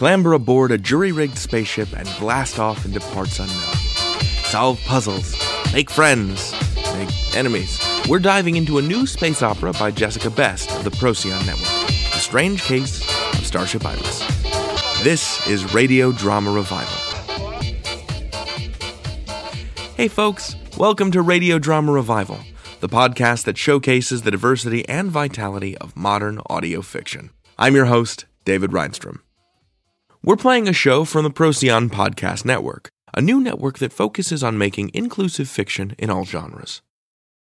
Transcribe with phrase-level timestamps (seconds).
[0.00, 3.74] clamber aboard a jury rigged spaceship, and blast off into parts unknown.
[4.44, 5.36] Solve puzzles,
[5.74, 6.54] make friends,
[6.94, 7.78] make enemies.
[8.08, 12.18] We're diving into a new space opera by Jessica Best of the Procyon Network The
[12.18, 13.02] Strange Case
[13.34, 14.20] of Starship Iris.
[15.02, 16.96] This is Radio Drama Revival.
[19.98, 22.38] Hey, folks, welcome to Radio Drama Revival,
[22.80, 27.28] the podcast that showcases the diversity and vitality of modern audio fiction.
[27.58, 29.20] I'm your host, David Rheinstrom.
[30.22, 34.58] We're playing a show from the Procyon Podcast Network, a new network that focuses on
[34.58, 36.82] making inclusive fiction in all genres.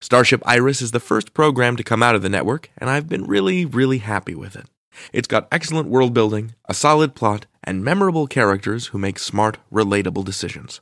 [0.01, 3.25] Starship Iris is the first program to come out of the network, and I've been
[3.25, 4.67] really, really happy with it.
[5.11, 10.23] It's got excellent world building, a solid plot, and memorable characters who make smart, relatable
[10.23, 10.79] decisions.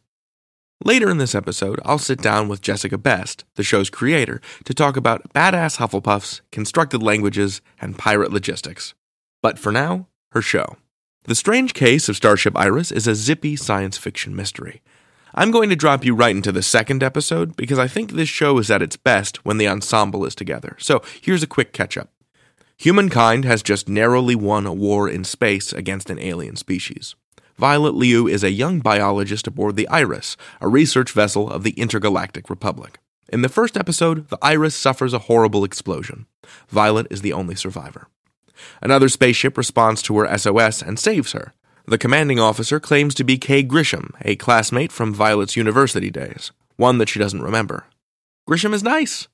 [0.83, 4.97] Later in this episode, I'll sit down with Jessica Best, the show's creator, to talk
[4.97, 8.93] about badass Hufflepuffs, constructed languages, and pirate logistics.
[9.41, 10.75] But for now, her show.
[11.27, 14.81] The Strange Case of Starship Iris is a zippy science fiction mystery.
[15.35, 18.57] I'm going to drop you right into the second episode because I think this show
[18.59, 20.77] is at its best when the ensemble is together.
[20.79, 22.13] So here's a quick catch up.
[22.77, 27.15] Humankind has just narrowly won a war in space against an alien species.
[27.57, 32.49] Violet Liu is a young biologist aboard the Iris, a research vessel of the Intergalactic
[32.49, 32.99] Republic.
[33.27, 36.25] In the first episode, the Iris suffers a horrible explosion.
[36.69, 38.07] Violet is the only survivor.
[38.81, 41.53] Another spaceship responds to her SOS and saves her.
[41.85, 46.97] The commanding officer claims to be Kay Grisham, a classmate from Violet's university days, one
[46.97, 47.85] that she doesn't remember.
[48.49, 49.27] Grisham is nice.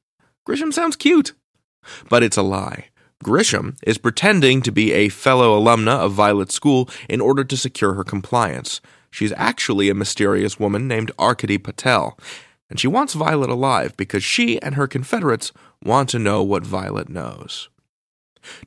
[0.47, 1.33] Grisham sounds cute.
[2.09, 2.89] But it's a lie.
[3.23, 7.93] Grisham is pretending to be a fellow alumna of Violet's school in order to secure
[7.93, 8.81] her compliance.
[9.09, 12.19] She's actually a mysterious woman named Arkady Patel,
[12.69, 15.51] and she wants Violet alive because she and her Confederates
[15.83, 17.69] want to know what Violet knows.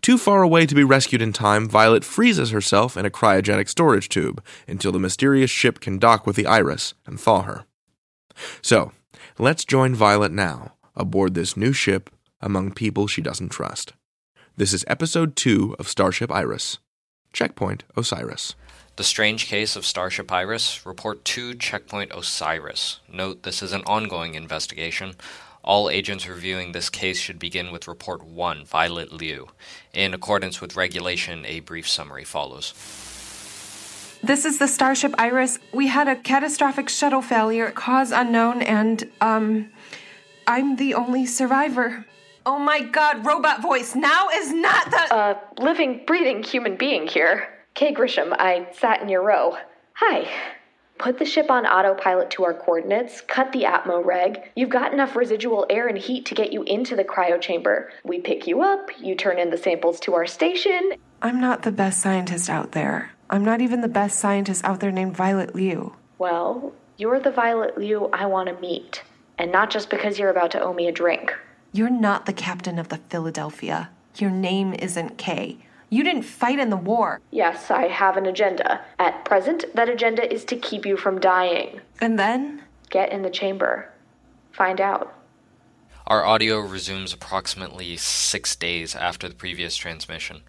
[0.00, 4.08] Too far away to be rescued in time, Violet freezes herself in a cryogenic storage
[4.08, 7.64] tube until the mysterious ship can dock with the Iris and thaw her.
[8.62, 8.92] So,
[9.38, 13.92] let's join Violet now aboard this new ship among people she doesn't trust.
[14.56, 16.78] This is episode 2 of Starship Iris.
[17.33, 18.55] Checkpoint Osiris.
[18.96, 23.01] The Strange Case of Starship Iris, Report 2, Checkpoint Osiris.
[23.12, 25.17] Note this is an ongoing investigation.
[25.66, 29.48] All agents reviewing this case should begin with Report 1, Violet Liu.
[29.92, 32.72] In accordance with regulation, a brief summary follows.
[34.22, 35.58] This is the Starship Iris.
[35.74, 39.70] We had a catastrophic shuttle failure, cause unknown, and, um,
[40.46, 42.06] I'm the only survivor.
[42.46, 43.96] Oh my god, robot voice.
[43.96, 45.14] Now is not the.
[45.14, 47.48] Uh, living, breathing human being here.
[47.74, 49.56] Kay Grisham, I sat in your row.
[49.94, 50.30] Hi.
[50.98, 54.51] Put the ship on autopilot to our coordinates, cut the Atmo reg.
[54.57, 57.90] You've got enough residual air and heat to get you into the cryo chamber.
[58.02, 60.92] We pick you up, you turn in the samples to our station.
[61.20, 63.11] I'm not the best scientist out there.
[63.29, 65.95] I'm not even the best scientist out there named Violet Liu.
[66.18, 69.02] Well, you're the Violet Liu I want to meet.
[69.39, 71.34] And not just because you're about to owe me a drink.
[71.73, 73.90] You're not the captain of the Philadelphia.
[74.17, 75.58] Your name isn't Kay.
[75.89, 77.20] You didn't fight in the war.
[77.30, 78.80] Yes, I have an agenda.
[78.98, 81.80] At present, that agenda is to keep you from dying.
[82.01, 82.63] And then?
[82.91, 83.91] Get in the chamber.
[84.52, 85.14] Find out.
[86.07, 90.42] Our audio resumes approximately six days after the previous transmission.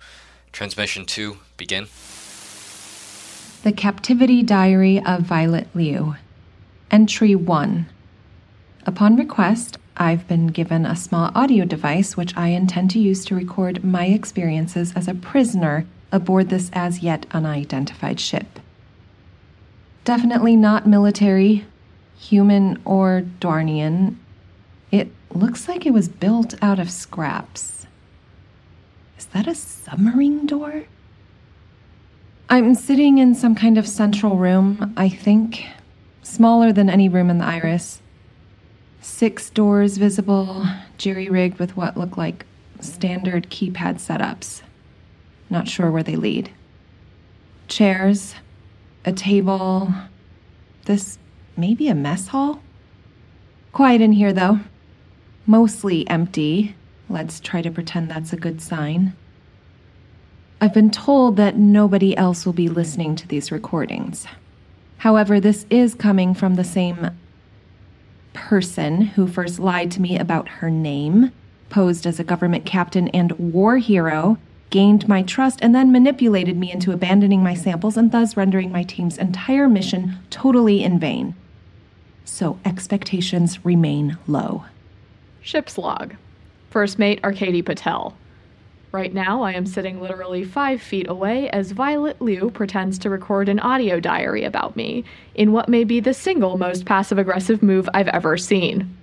[0.51, 1.87] Transmission 2, begin.
[3.63, 6.15] The Captivity Diary of Violet Liu.
[6.89, 7.87] Entry 1.
[8.85, 13.35] Upon request, I've been given a small audio device which I intend to use to
[13.35, 18.59] record my experiences as a prisoner aboard this as yet unidentified ship.
[20.05, 21.65] Definitely not military,
[22.15, 24.15] human, or Dornian.
[24.91, 27.87] It looks like it was built out of scraps.
[29.17, 30.83] Is that a submarine door?
[32.49, 35.65] I'm sitting in some kind of central room, I think,
[36.21, 37.99] smaller than any room in the Iris.
[39.09, 40.63] Six doors visible,
[40.97, 42.45] jury rigged with what look like
[42.81, 44.61] standard keypad setups.
[45.49, 46.51] Not sure where they lead.
[47.67, 48.35] Chairs,
[49.05, 49.91] a table.
[50.85, 51.17] This
[51.55, 52.61] may be a mess hall?
[53.71, 54.59] Quiet in here, though.
[55.47, 56.75] Mostly empty.
[57.09, 59.15] Let's try to pretend that's a good sign.
[60.61, 64.27] I've been told that nobody else will be listening to these recordings.
[64.97, 67.09] However, this is coming from the same
[68.37, 71.31] person who first lied to me about her name,
[71.69, 74.37] posed as a government captain and war hero,
[74.69, 78.83] gained my trust, and then manipulated me into abandoning my samples and thus rendering my
[78.83, 81.35] team's entire mission totally in vain.
[82.25, 84.65] So expectations remain low.
[85.41, 86.13] Ship's log.
[86.69, 88.15] First mate Arkady Patel.
[88.93, 93.49] Right now, I am sitting literally five feet away as Violet Liu pretends to record
[93.49, 95.03] an audio diary about me
[95.35, 98.95] in what may be the single most passive aggressive move I've ever seen.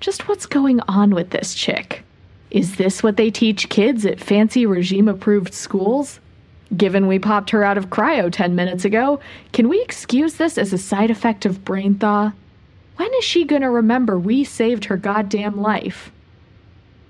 [0.00, 2.02] Just what's going on with this chick?
[2.50, 6.20] Is this what they teach kids at fancy regime approved schools?
[6.76, 9.20] Given we popped her out of cryo 10 minutes ago,
[9.54, 12.32] can we excuse this as a side effect of brain thaw?
[12.96, 16.12] When is she gonna remember we saved her goddamn life?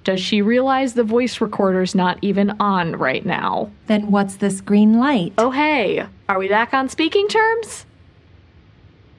[0.06, 3.72] Does she realize the voice recorder's not even on right now?
[3.88, 5.32] Then what's this green light?
[5.36, 7.86] Oh, hey, are we back on speaking terms?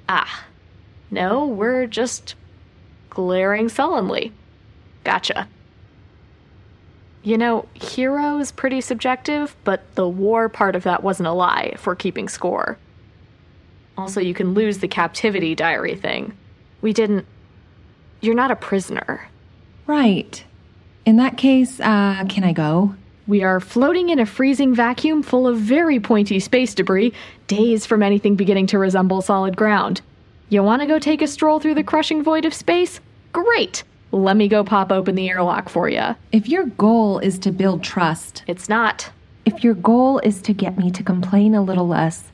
[0.08, 0.46] Ah,
[1.12, 2.36] no, we're just
[3.10, 4.32] glaring sullenly.
[5.04, 5.50] Gotcha.
[7.22, 11.72] You know, hero is pretty subjective, but the war part of that wasn't a lie
[11.74, 12.78] if we're keeping score.
[13.98, 16.38] Also, you can lose the captivity diary thing.
[16.80, 17.26] We didn't.
[18.22, 19.28] You're not a prisoner.
[19.86, 20.46] Right.
[21.08, 22.94] In that case, uh, can I go?
[23.28, 27.14] We are floating in a freezing vacuum full of very pointy space debris,
[27.48, 30.02] days from anything beginning to resemble solid ground.
[30.50, 33.00] You want to go take a stroll through the crushing void of space?
[33.32, 33.86] Great!
[34.12, 36.14] Let me go pop open the airlock for you.
[36.34, 39.10] If your goal is to build trust, It's not.
[39.46, 42.34] if your goal is to get me to complain a little less,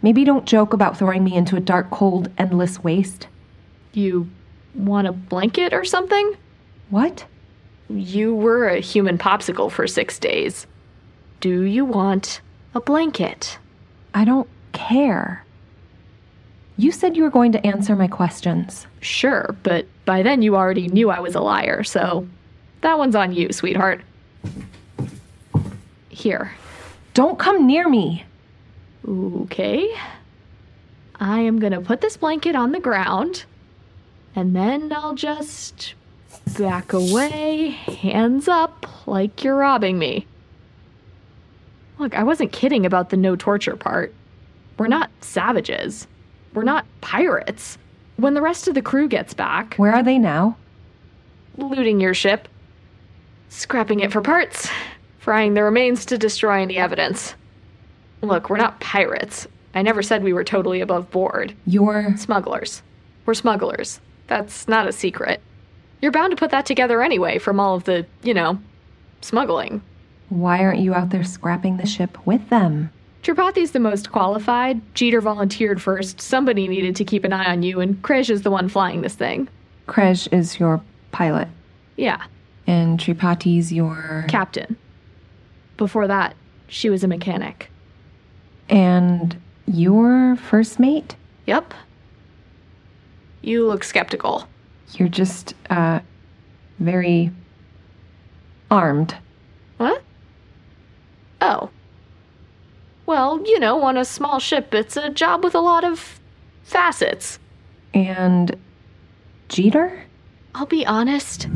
[0.00, 3.26] maybe don't joke about throwing me into a dark, cold, endless waste.
[3.92, 4.30] You
[4.74, 6.32] want a blanket or something?
[6.88, 7.26] What?
[7.88, 10.66] You were a human popsicle for six days.
[11.40, 12.40] Do you want
[12.74, 13.58] a blanket?
[14.14, 15.44] I don't care.
[16.76, 18.86] You said you were going to answer my questions.
[19.00, 22.26] Sure, but by then you already knew I was a liar, so
[22.80, 24.00] that one's on you, sweetheart.
[26.08, 26.52] Here.
[27.12, 28.24] Don't come near me.
[29.06, 29.94] Okay.
[31.20, 33.44] I am gonna put this blanket on the ground,
[34.34, 35.94] and then I'll just
[36.58, 40.26] back away, hands up, like you're robbing me.
[41.98, 44.14] Look, I wasn't kidding about the no torture part.
[44.78, 46.06] We're not savages.
[46.52, 47.78] We're not pirates.
[48.16, 50.56] When the rest of the crew gets back, Where are they now?
[51.56, 52.48] looting your ship,
[53.48, 54.68] scrapping it for parts,
[55.20, 57.34] frying the remains to destroy any evidence.
[58.22, 59.46] Look, we're not pirates.
[59.74, 61.54] I never said we were totally above board.
[61.66, 62.16] You're.
[62.16, 62.82] Smugglers.
[63.26, 64.00] We're smugglers.
[64.26, 65.40] That's not a secret.
[66.04, 68.58] You're bound to put that together anyway from all of the, you know,
[69.22, 69.80] smuggling.
[70.28, 72.90] Why aren't you out there scrapping the ship with them?
[73.22, 74.82] Tripathi's the most qualified.
[74.94, 76.20] Jeter volunteered first.
[76.20, 79.14] Somebody needed to keep an eye on you, and Krej is the one flying this
[79.14, 79.48] thing.
[79.88, 81.48] Krej is your pilot,
[81.96, 82.22] Yeah,
[82.66, 84.26] and Tripathi's your.
[84.28, 84.76] captain.
[85.78, 86.34] Before that,
[86.68, 87.70] she was a mechanic.
[88.68, 91.16] and your first mate?
[91.46, 91.72] Yep.
[93.40, 94.46] You look skeptical.
[94.94, 96.00] You're just, uh,
[96.78, 97.30] very.
[98.70, 99.14] armed.
[99.76, 100.02] What?
[101.40, 101.70] Oh.
[103.06, 106.18] Well, you know, on a small ship, it's a job with a lot of
[106.64, 107.38] facets.
[107.92, 108.56] And.
[109.48, 110.04] Jeter?
[110.54, 111.48] I'll be honest,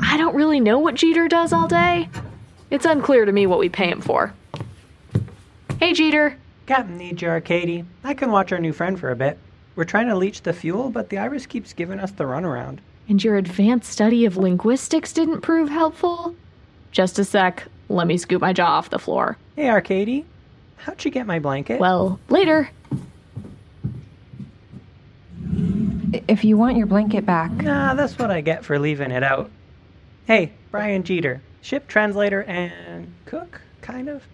[0.00, 2.08] I don't really know what Jeter does all day.
[2.70, 4.34] It's unclear to me what we pay him for.
[5.78, 6.36] Hey, Jeter.
[6.66, 7.84] Captain needs you, Arkady.
[8.04, 9.38] I can watch our new friend for a bit.
[9.78, 12.80] We're trying to leach the fuel, but the Iris keeps giving us the runaround.
[13.08, 16.34] And your advanced study of linguistics didn't prove helpful?
[16.90, 17.62] Just a sec.
[17.88, 19.38] Let me scoop my jaw off the floor.
[19.54, 20.26] Hey, Arkady.
[20.78, 21.78] How'd you get my blanket?
[21.78, 22.68] Well, later.
[26.26, 27.52] If you want your blanket back.
[27.52, 29.48] Nah, that's what I get for leaving it out.
[30.26, 34.24] Hey, Brian Jeter, ship translator and cook, kind of.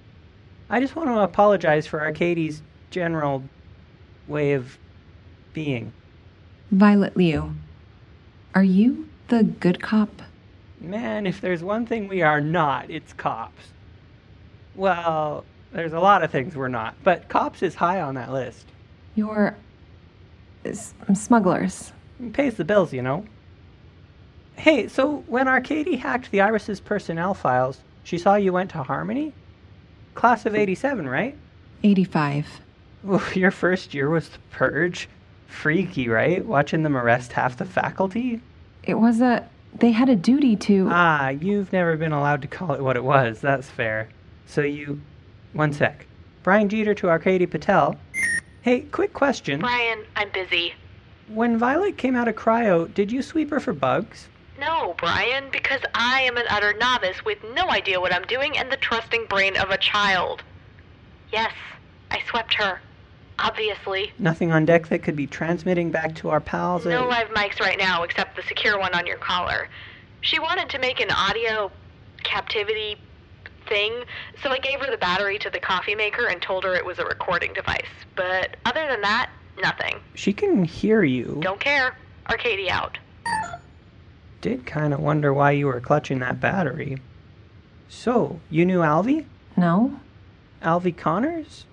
[0.71, 3.43] I just want to apologize for Arkady's general
[4.27, 4.79] way of
[5.55, 5.93] being.
[6.71, 7.55] Violet Liu.
[8.55, 10.23] Are you the good cop?
[10.81, 13.73] Man, if there's one thing we are not, it's cops.
[14.75, 18.67] Well, there's a lot of things we're not, but cops is high on that list.
[19.15, 19.57] You're.
[21.15, 21.93] smugglers.
[22.33, 23.25] Pays the bills, you know.
[24.57, 29.33] Hey, so when Arkady hacked the Iris's personnel files, she saw you went to Harmony?
[30.15, 31.37] Class of 87, right?
[31.83, 32.61] 85.
[33.09, 35.09] Ooh, your first year was the purge.
[35.47, 36.45] Freaky, right?
[36.45, 38.41] Watching them arrest half the faculty?
[38.83, 39.49] It was a.
[39.79, 40.89] They had a duty to.
[40.91, 43.41] Ah, you've never been allowed to call it what it was.
[43.41, 44.09] That's fair.
[44.47, 45.01] So you.
[45.53, 46.07] One sec.
[46.43, 47.97] Brian Jeter to Arkady Patel.
[48.63, 49.61] Hey, quick question.
[49.61, 50.75] Brian, I'm busy.
[51.29, 54.29] When Violet came out of cryo, did you sweep her for bugs?
[54.59, 58.71] No, Brian, because I am an utter novice with no idea what I'm doing and
[58.71, 60.43] the trusting brain of a child.
[61.33, 61.53] Yes,
[62.11, 62.81] I swept her.
[63.39, 64.13] Obviously.
[64.19, 66.87] Nothing on deck that could be transmitting back to our pals?
[66.87, 69.69] No live mics right now except the secure one on your collar.
[70.21, 71.71] She wanted to make an audio
[72.23, 72.97] captivity
[73.69, 74.05] thing,
[74.43, 76.99] so I gave her the battery to the coffee maker and told her it was
[76.99, 77.89] a recording device.
[78.15, 80.01] But other than that, nothing.
[80.15, 81.39] She can hear you.
[81.43, 81.97] Don't care.
[82.31, 82.99] Arkady out.
[84.41, 86.99] Did kind of wonder why you were clutching that battery.
[87.89, 89.27] So, you knew Alvy?
[89.57, 90.01] No?
[90.63, 91.65] Alvy Connors?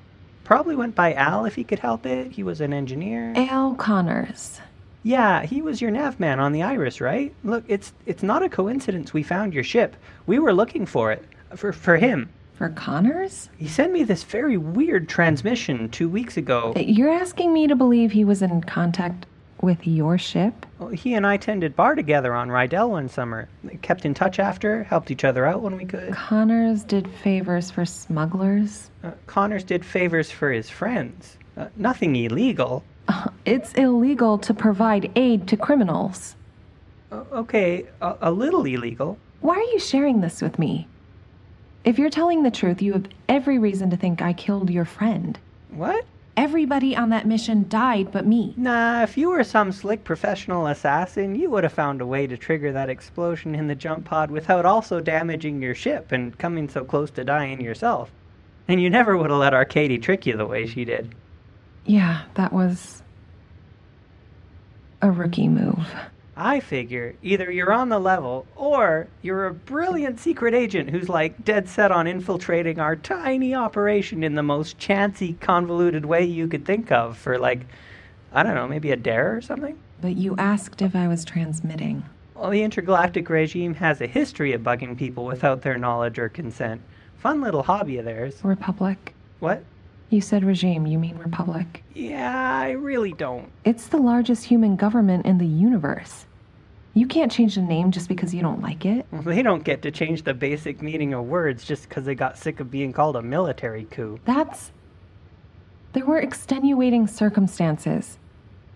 [0.51, 2.33] Probably went by Al if he could help it.
[2.33, 3.31] He was an engineer.
[3.37, 4.59] Al Connors.
[5.01, 7.33] Yeah, he was your nav man on the Iris, right?
[7.45, 9.95] Look, it's it's not a coincidence we found your ship.
[10.25, 11.23] We were looking for it.
[11.55, 12.27] For for him.
[12.51, 13.49] For Connors?
[13.57, 16.73] He sent me this very weird transmission two weeks ago.
[16.75, 19.27] You're asking me to believe he was in contact
[19.61, 20.65] with your ship?
[20.79, 23.47] Well, he and I tended bar together on Rydell one summer.
[23.81, 26.13] Kept in touch after, helped each other out when we could.
[26.13, 28.89] Connors did favors for smugglers?
[29.03, 31.37] Uh, Connors did favors for his friends.
[31.57, 32.83] Uh, nothing illegal.
[33.43, 36.35] It's illegal to provide aid to criminals.
[37.11, 39.17] Uh, okay, a, a little illegal.
[39.41, 40.87] Why are you sharing this with me?
[41.83, 45.39] If you're telling the truth, you have every reason to think I killed your friend.
[45.71, 46.05] What?
[46.37, 48.53] Everybody on that mission died but me.
[48.55, 52.37] Nah, if you were some slick professional assassin, you would have found a way to
[52.37, 56.85] trigger that explosion in the jump pod without also damaging your ship and coming so
[56.85, 58.11] close to dying yourself.
[58.67, 61.13] And you never would have let Arkady trick you the way she did.
[61.85, 63.03] Yeah, that was
[65.01, 65.93] a rookie move.
[66.35, 71.43] I figure either you're on the level or you're a brilliant secret agent who's like
[71.43, 76.65] dead set on infiltrating our tiny operation in the most chancy, convoluted way you could
[76.65, 77.65] think of for like,
[78.31, 79.77] I don't know, maybe a dare or something?
[79.99, 82.03] But you asked if I was transmitting.
[82.33, 86.81] Well, the intergalactic regime has a history of bugging people without their knowledge or consent.
[87.17, 88.39] Fun little hobby of theirs.
[88.41, 89.13] Republic?
[89.39, 89.63] What?
[90.11, 91.85] You said regime, you mean republic.
[91.93, 93.49] Yeah, I really don't.
[93.63, 96.25] It's the largest human government in the universe.
[96.93, 99.05] You can't change the name just because you don't like it.
[99.09, 102.37] Well, they don't get to change the basic meaning of words just because they got
[102.37, 104.19] sick of being called a military coup.
[104.25, 104.73] That's.
[105.93, 108.17] There were extenuating circumstances.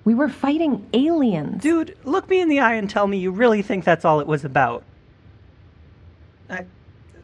[0.06, 1.62] We were fighting aliens.
[1.62, 4.28] Dude, look me in the eye and tell me you really think that's all it
[4.28, 4.86] was about.
[6.50, 6.66] I.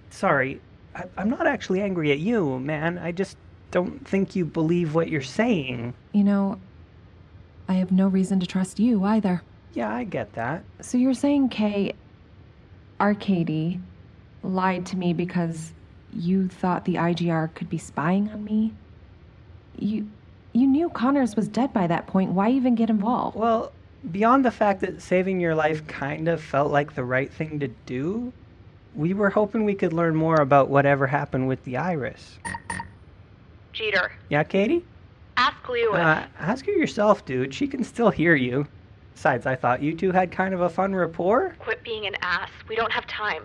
[0.10, 0.60] Sorry.
[0.94, 2.98] I, I'm not actually angry at you, man.
[2.98, 3.38] I just
[3.72, 5.94] don't think you believe what you're saying.
[6.12, 6.60] You know,
[7.68, 9.42] I have no reason to trust you either.
[9.74, 10.64] Yeah, I get that.
[10.82, 11.94] So you're saying Kay
[13.00, 13.80] Arkady
[14.44, 15.74] lied to me because
[16.14, 18.74] you thought the IGR could be spying on me?
[19.78, 20.10] You
[20.54, 22.32] you knew Connors was dead by that point.
[22.32, 23.38] Why even get involved?
[23.38, 23.72] Well,
[24.12, 27.70] beyond the fact that saving your life kind of felt like the right thing to
[27.86, 28.34] do,
[28.94, 32.38] we were hoping we could learn more about whatever happened with the iris.
[33.82, 34.86] Jeter, Yeah, Katie?
[35.38, 35.98] ask Lewis.
[35.98, 37.52] Uh, ask her yourself, dude.
[37.52, 38.68] She can still hear you.
[39.16, 41.56] Besides, I thought you two had kind of a fun rapport.
[41.58, 42.50] Quit being an ass.
[42.70, 43.44] We don't have time.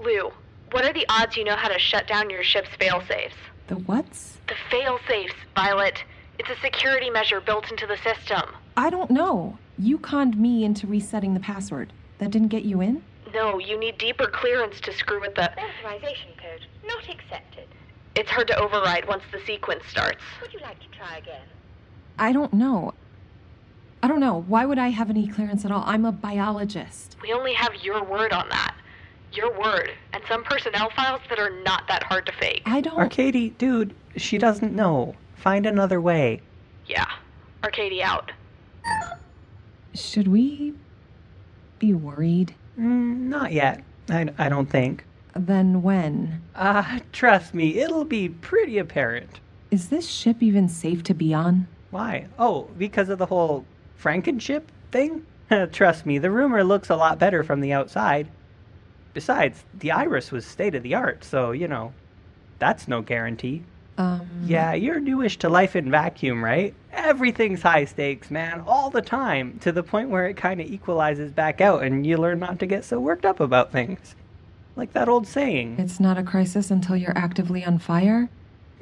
[0.00, 0.32] Liu,
[0.72, 3.32] what are the odds you know how to shut down your ship's failsafes?
[3.66, 4.38] The what's?
[4.48, 6.02] The failsafes, Violet.
[6.38, 8.42] It's a security measure built into the system.
[8.78, 9.58] I don't know.
[9.78, 11.92] You conned me into resetting the password.
[12.18, 13.02] That didn't get you in?
[13.34, 15.50] No, you need deeper clearance to screw with the.
[15.52, 17.66] Authorization code not accepted.
[18.16, 20.22] It's hard to override once the sequence starts.
[20.40, 21.42] Would you like to try again?
[22.18, 22.94] I don't know.
[24.02, 24.42] I don't know.
[24.48, 25.84] Why would I have any clearance at all?
[25.86, 27.16] I'm a biologist.
[27.22, 28.74] We only have your word on that.
[29.32, 32.62] Your word, and some personnel files that are not that hard to fake.
[32.64, 32.96] I don't.
[32.96, 35.14] Arkady, dude, she doesn't know.
[35.34, 36.40] Find another way.
[36.86, 37.04] Yeah.
[37.62, 38.32] Arkady out.
[39.94, 40.72] Should we
[41.78, 42.54] be worried?
[42.78, 43.82] Mm, not yet.
[44.08, 45.04] I, I don't think.
[45.38, 46.42] Then when?
[46.54, 49.40] Ah, trust me, it'll be pretty apparent.
[49.70, 51.68] Is this ship even safe to be on?
[51.90, 52.26] Why?
[52.38, 53.64] Oh, because of the whole
[54.00, 55.26] Frankenship thing?
[55.72, 58.28] Trust me, the rumor looks a lot better from the outside.
[59.14, 61.92] Besides, the iris was state of the art, so, you know,
[62.58, 63.62] that's no guarantee.
[63.98, 64.28] Um.
[64.44, 66.74] Yeah, you're newish to life in vacuum, right?
[66.92, 71.32] Everything's high stakes, man, all the time, to the point where it kind of equalizes
[71.32, 74.16] back out and you learn not to get so worked up about things.
[74.76, 75.76] Like that old saying.
[75.78, 78.28] It's not a crisis until you're actively on fire?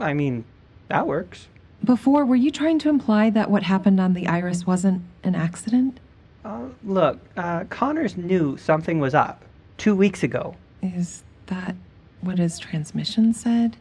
[0.00, 0.44] I mean,
[0.88, 1.46] that works.
[1.84, 6.00] Before, were you trying to imply that what happened on the Iris wasn't an accident?
[6.44, 9.44] Uh, look, uh, Connors knew something was up
[9.78, 10.56] two weeks ago.
[10.82, 11.76] Is that
[12.20, 13.76] what his transmission said?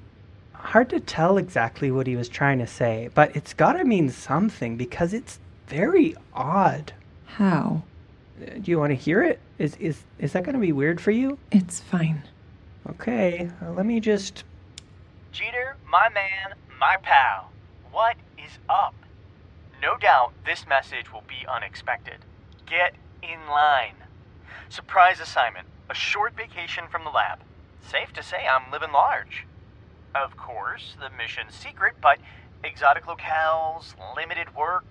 [0.53, 4.77] Hard to tell exactly what he was trying to say, but it's gotta mean something
[4.77, 6.93] because it's very odd.
[7.25, 7.83] How?
[8.61, 9.39] Do you want to hear it?
[9.57, 11.37] Is is is that gonna be weird for you?
[11.51, 12.23] It's fine.
[12.89, 14.43] Okay, uh, let me just.
[15.31, 17.51] Jeter, my man, my pal,
[17.91, 18.93] what is up?
[19.81, 22.17] No doubt this message will be unexpected.
[22.65, 23.95] Get in line.
[24.69, 27.39] Surprise assignment a short vacation from the lab.
[27.81, 29.45] safe to say I'm living large.
[30.15, 32.17] Of course, the mission's secret, but
[32.63, 34.85] exotic locales, limited work,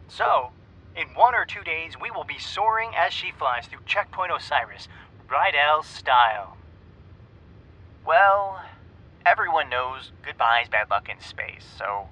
[0.08, 0.50] So,
[0.96, 4.88] in one or two days, we will be soaring as she flies through Checkpoint Osiris,
[5.28, 6.56] Rydell style.
[8.06, 8.62] Well,
[9.26, 12.08] everyone knows goodbye's bad luck in space, so.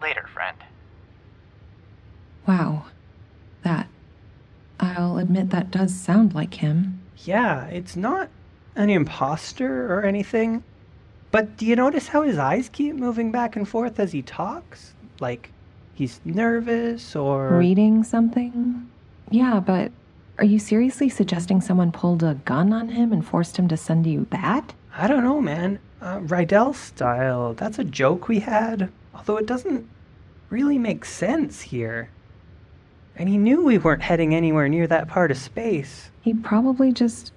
[0.00, 0.58] Later, friend.
[2.46, 2.84] Wow.
[3.62, 3.88] That.
[4.78, 7.02] I'll admit that does sound like him.
[7.16, 8.28] Yeah, it's not
[8.76, 10.62] an imposter or anything.
[11.30, 14.94] But do you notice how his eyes keep moving back and forth as he talks?
[15.20, 15.50] Like
[15.94, 17.58] he's nervous or.
[17.58, 18.88] Reading something?
[19.30, 19.92] Yeah, but
[20.38, 24.06] are you seriously suggesting someone pulled a gun on him and forced him to send
[24.06, 24.72] you that?
[24.96, 25.80] I don't know, man.
[26.00, 28.90] Uh, Rydell style, that's a joke we had.
[29.14, 29.88] Although it doesn't
[30.48, 32.10] really make sense here.
[33.16, 36.10] And he knew we weren't heading anywhere near that part of space.
[36.20, 37.32] He probably just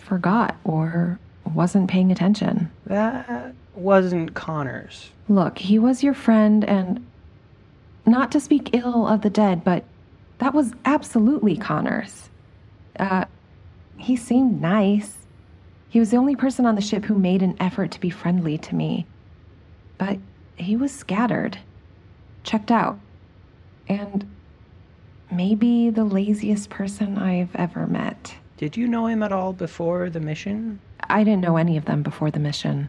[0.00, 1.18] forgot or
[1.54, 2.70] wasn't paying attention.
[2.86, 5.10] That wasn't Connors.
[5.28, 7.06] Look, he was your friend, and
[8.06, 9.84] not to speak ill of the dead, but
[10.38, 12.28] that was absolutely Connors.
[12.98, 13.24] Uh,
[13.96, 15.16] he seemed nice.
[15.88, 18.58] He was the only person on the ship who made an effort to be friendly
[18.58, 19.06] to me.
[19.98, 20.18] But
[20.56, 21.58] he was scattered,
[22.42, 22.98] checked out,
[23.88, 24.28] and
[25.30, 28.36] maybe the laziest person I've ever met.
[28.56, 30.80] Did you know him at all before the mission?
[31.00, 32.88] I didn't know any of them before the mission.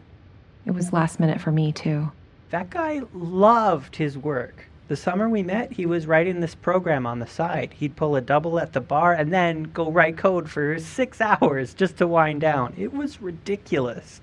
[0.66, 2.12] It was last minute for me, too.
[2.50, 4.66] That guy loved his work.
[4.86, 7.72] The summer we met, he was writing this program on the side.
[7.74, 11.74] He'd pull a double at the bar and then go write code for six hours
[11.74, 12.74] just to wind down.
[12.76, 14.20] It was ridiculous.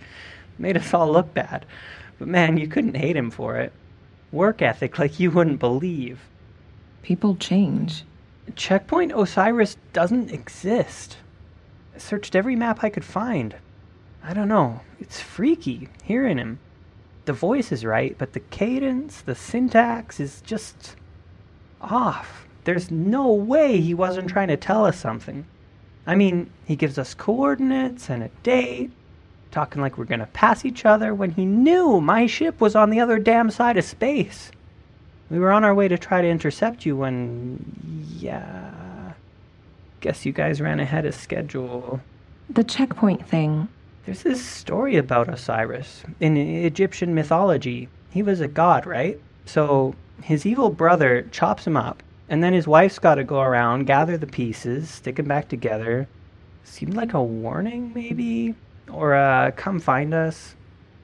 [0.60, 1.66] Made us all look bad.
[2.20, 3.74] But man, you couldn't hate him for it.
[4.32, 6.20] Work ethic like you wouldn't believe.
[7.02, 8.04] People change.
[8.56, 11.18] Checkpoint Osiris doesn't exist.
[11.98, 13.56] Searched every map I could find.
[14.24, 14.82] I don't know.
[15.00, 16.60] It's freaky hearing him.
[17.26, 20.96] The voice is right, but the cadence, the syntax is just
[21.80, 22.46] off.
[22.64, 25.46] There's no way he wasn't trying to tell us something.
[26.06, 28.92] I mean, he gives us coordinates and a date,
[29.52, 33.00] talking like we're gonna pass each other when he knew my ship was on the
[33.00, 34.52] other damn side of space.
[35.30, 37.64] We were on our way to try to intercept you when.
[38.20, 38.72] Yeah.
[40.02, 42.02] Guess you guys ran ahead of schedule.
[42.50, 43.68] The checkpoint thing.
[44.06, 46.04] There's this story about Osiris.
[46.20, 49.22] In Egyptian mythology, he was a god, right?
[49.46, 53.86] So his evil brother chops him up, and then his wife's got to go around,
[53.86, 56.08] gather the pieces, stick them back together.
[56.64, 58.56] Seemed like a warning, maybe?
[58.92, 60.56] Or uh, come find us?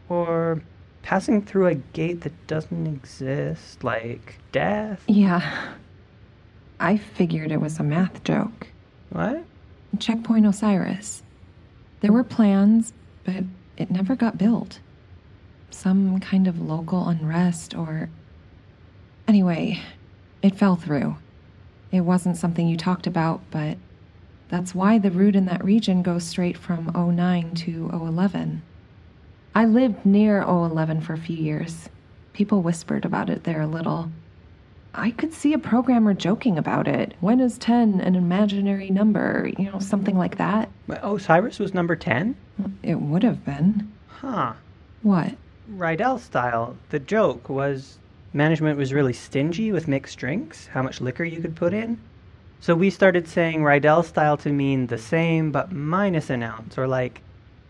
[0.10, 0.62] Or
[1.04, 5.04] passing through a gate that doesn't exist, like death?
[5.08, 5.74] Yeah.
[6.80, 8.68] I figured it was a math joke.
[9.10, 9.43] What?
[10.00, 11.24] Checkpoint Osiris.
[12.02, 12.93] There were plans,
[13.24, 13.43] but
[13.78, 14.80] it never got built.
[15.72, 18.10] Some kind of local unrest or.
[19.28, 19.82] Anyway,
[20.41, 21.17] it fell through.
[21.91, 23.78] It wasn't something you talked about, but
[24.50, 28.62] that's why the route in that region goes straight from 09 to 011.
[29.56, 31.89] I lived near 011 for a few years.
[32.34, 34.12] People whispered about it there a little.
[35.00, 37.14] I could see a programmer joking about it.
[37.20, 39.52] When is 10 an imaginary number?
[39.56, 40.72] You know, something like that.
[40.90, 42.36] Osiris oh, was number 10?
[42.82, 43.94] It would have been.
[44.08, 44.54] Huh.
[45.04, 45.36] What?
[45.72, 46.76] Rydell style.
[46.90, 48.00] The joke was
[48.34, 52.00] management was really stingy with mixed drinks, how much liquor you could put in.
[52.60, 56.88] So we started saying Rydell style to mean the same but minus an ounce, or
[56.88, 57.22] like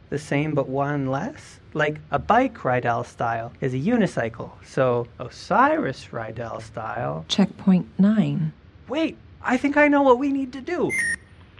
[0.09, 1.59] the same but one less.
[1.77, 7.23] Like a bike Rydell style is a unicycle, so Osiris Rydell style.
[7.27, 8.51] Checkpoint 9.
[8.87, 10.91] Wait, I think I know what we need to do.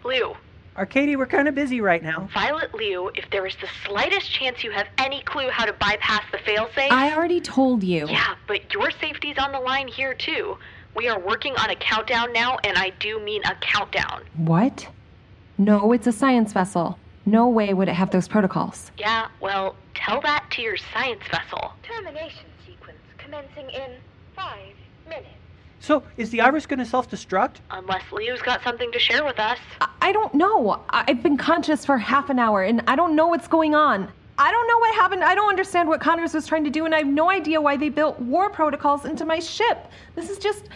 [0.03, 0.35] Liu.
[0.75, 2.27] Arcady, we're kind of busy right now.
[2.33, 6.23] Violet Liu, if there is the slightest chance you have any clue how to bypass
[6.31, 6.89] the failsafe.
[6.89, 8.07] I already told you.
[8.07, 10.57] Yeah, but your safety's on the line here, too.
[10.95, 14.23] We are working on a countdown now, and I do mean a countdown.
[14.35, 14.87] What?
[15.59, 16.97] No, it's a science vessel.
[17.27, 18.89] No way would it have those protocols.
[18.97, 21.73] Yeah, well, tell that to your science vessel.
[21.83, 23.97] Termination sequence commencing in
[24.33, 24.73] five
[25.09, 25.27] minutes.
[25.81, 27.57] So, is the Iris going to self destruct?
[27.69, 29.59] Unless Liu's got something to share with us.
[29.81, 30.81] I- I don't know.
[30.89, 34.09] I- I've been conscious for half an hour and I don't know what's going on.
[34.37, 35.21] I don't know what happened.
[35.25, 37.75] I don't understand what Connors was trying to do, and I have no idea why
[37.75, 39.79] they built war protocols into my ship.
[40.15, 40.69] This is just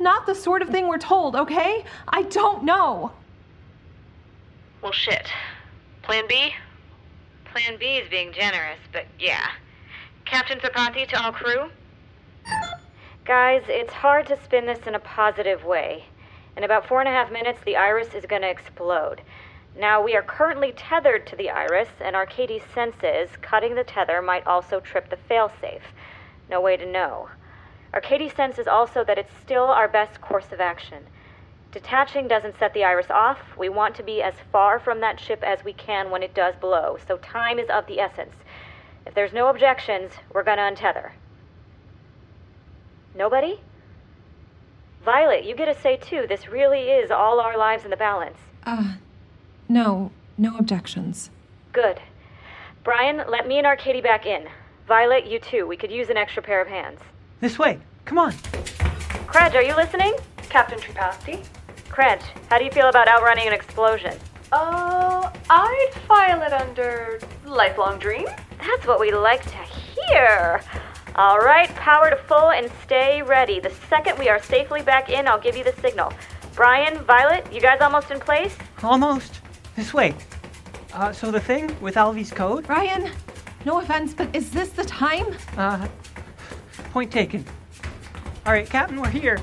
[0.00, 1.84] not the sort of thing we're told, okay?
[2.08, 3.12] I don't know.
[4.80, 5.28] Well, shit.
[6.02, 6.52] Plan B?
[7.44, 9.50] Plan B is being generous, but yeah.
[10.24, 11.70] Captain Tripathi to all crew?
[13.24, 16.06] Guys, it's hard to spin this in a positive way.
[16.56, 19.22] In about four and a half minutes, the iris is going to explode.
[19.76, 24.46] Now, we are currently tethered to the iris, and Arkady senses cutting the tether might
[24.46, 25.94] also trip the failsafe.
[26.50, 27.28] No way to know.
[27.94, 31.04] Arkady senses also that it's still our best course of action.
[31.72, 33.38] Detaching doesn't set the iris off.
[33.56, 36.54] We want to be as far from that ship as we can when it does
[36.60, 38.34] blow, so time is of the essence.
[39.06, 41.12] If there's no objections, we're gonna untether.
[43.14, 43.60] Nobody?
[45.02, 46.26] Violet, you get a say too.
[46.28, 48.38] This really is all our lives in the balance.
[48.64, 48.94] Uh,
[49.68, 51.30] no, no objections.
[51.72, 52.00] Good.
[52.84, 54.46] Brian, let me and Arkady back in.
[54.86, 55.66] Violet, you too.
[55.66, 57.00] We could use an extra pair of hands.
[57.40, 57.78] This way.
[58.04, 58.32] Come on.
[59.26, 60.14] Krej, are you listening?
[60.48, 61.42] Captain Tripathi?
[61.92, 64.14] Krej, how do you feel about outrunning an explosion?
[64.50, 68.26] Uh, I'd file it under lifelong dream.
[68.58, 70.62] That's what we like to hear.
[71.16, 73.60] All right, power to full and stay ready.
[73.60, 76.14] The second we are safely back in, I'll give you the signal.
[76.54, 78.56] Brian, Violet, you guys almost in place?
[78.82, 79.40] Almost.
[79.76, 80.14] This way.
[80.94, 82.66] Uh, so the thing with Alvy's code?
[82.66, 83.10] Brian,
[83.66, 85.26] no offense, but is this the time?
[85.58, 85.86] Uh,
[86.92, 87.44] point taken.
[88.46, 89.38] All right, Captain, we're here.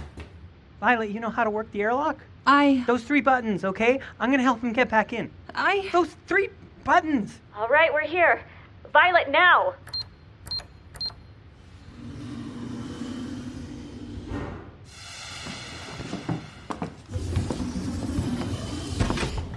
[0.79, 2.17] Violet, you know how to work the airlock?
[2.49, 2.83] I.
[2.87, 3.99] Those three buttons, okay?
[4.19, 5.29] I'm gonna help him get back in.
[5.53, 5.87] I.
[5.91, 6.49] Those three
[6.83, 7.37] buttons!
[7.55, 8.41] All right, we're here.
[8.91, 9.75] Violet, now!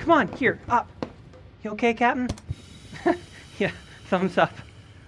[0.01, 0.91] Come on, here, up.
[1.65, 2.29] You okay, Captain?
[3.59, 3.71] yeah,
[4.09, 4.53] thumbs up.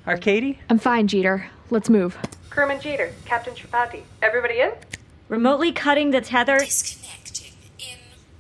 [0.07, 0.59] Arkady?
[0.70, 1.51] I'm fine, Jeter.
[1.68, 2.16] Let's move.
[2.49, 4.05] Crewman Jeter, Captain Tripathi.
[4.23, 4.73] Everybody in?
[5.29, 6.61] Remotely cutting the tether.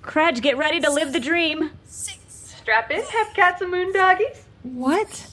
[0.04, 1.70] Krej, get ready to live the dream.
[1.86, 4.44] Strap in, have cats and moon doggies.
[4.62, 5.30] What?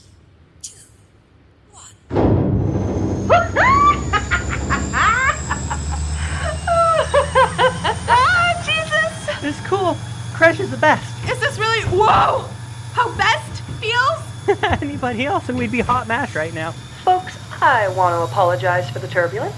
[8.08, 9.40] ah, Jesus!
[9.40, 9.96] This is cool.
[10.32, 11.04] Krej is the best.
[11.28, 11.82] Is this really.
[11.82, 12.48] Whoa!
[12.92, 14.62] How best feels?
[14.82, 16.72] Anybody else, and we'd be hot mash right now.
[17.04, 19.54] Folks, I want to apologize for the turbulence.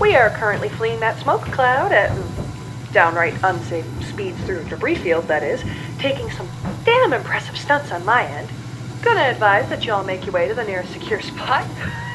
[0.00, 2.10] We are currently fleeing that smoke cloud at
[2.92, 5.62] downright unsafe speeds through debris field, that is,
[5.98, 6.48] taking some
[6.84, 8.48] damn impressive stunts on my end.
[9.02, 11.66] Gonna advise that y'all make your way to the nearest secure spot.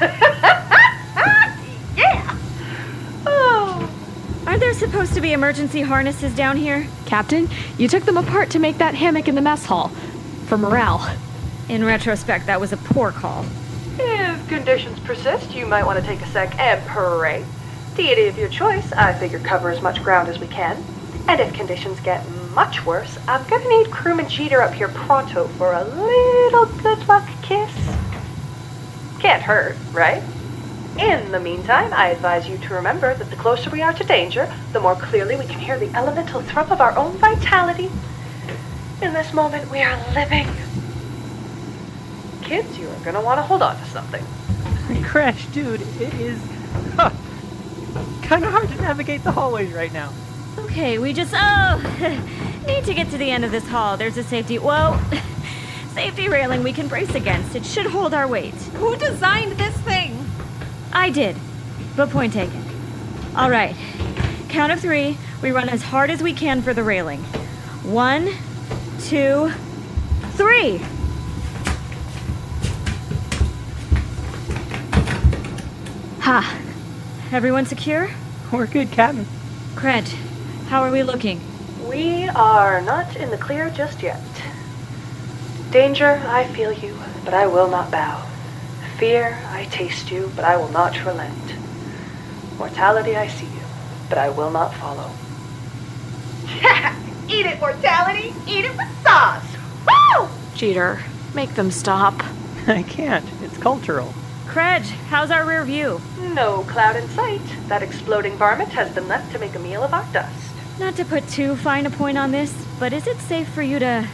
[1.96, 2.36] yeah!
[3.26, 3.90] Oh.
[4.46, 6.86] Aren't there supposed to be emergency harnesses down here?
[7.06, 9.88] Captain, you took them apart to make that hammock in the mess hall.
[10.46, 11.16] For morale.
[11.68, 13.46] In retrospect, that was a poor call.
[13.98, 17.44] If conditions persist, you might want to take a sec and pray.
[17.96, 20.84] Deity of your choice, I figure cover as much ground as we can.
[21.28, 25.72] And if conditions get much worse, I'm gonna need crewman Jeter up here pronto for
[25.72, 27.70] a little good luck kiss.
[29.20, 30.24] Can't hurt, right?
[30.98, 34.52] In the meantime, I advise you to remember that the closer we are to danger,
[34.72, 37.90] the more clearly we can hear the elemental thrum of our own vitality.
[39.02, 40.48] In this moment, we are living.
[42.42, 44.24] Kids, you are gonna want to hold on to something.
[45.04, 46.40] Krej, dude, it is
[48.22, 50.12] kind of hard to navigate the hallways right now.
[50.58, 53.96] Okay, we just oh need to get to the end of this hall.
[53.96, 54.98] There's a safety whoa
[55.94, 57.54] safety railing we can brace against.
[57.54, 58.54] It should hold our weight.
[58.54, 60.18] Who designed this thing?
[60.92, 61.36] I did,
[61.96, 62.62] but point taken.
[63.36, 63.76] All right,
[64.48, 65.16] count of three.
[65.42, 67.20] We run as hard as we can for the railing.
[67.82, 68.30] One,
[69.00, 69.50] two,
[70.36, 70.80] three.
[76.20, 76.63] Ha!
[77.34, 78.08] Everyone secure?
[78.52, 79.26] We're good, Captain.
[79.74, 80.06] Krej,
[80.68, 81.40] how are we looking?
[81.88, 84.22] We are not in the clear just yet.
[85.72, 88.24] Danger, I feel you, but I will not bow.
[88.98, 91.56] Fear, I taste you, but I will not relent.
[92.56, 93.64] Mortality, I see you,
[94.08, 95.10] but I will not follow.
[97.28, 98.32] Eat it, mortality!
[98.46, 99.56] Eat it with sauce!
[99.84, 100.28] Woo!
[100.54, 101.00] Jeter,
[101.34, 102.14] make them stop.
[102.68, 103.26] I can't.
[103.42, 104.14] It's cultural.
[104.54, 106.00] Krej, how's our rear view?
[106.20, 107.42] No cloud in sight.
[107.66, 110.54] That exploding varmint has been left to make a meal of our dust.
[110.78, 113.80] Not to put too fine a point on this, but is it safe for you
[113.80, 114.08] to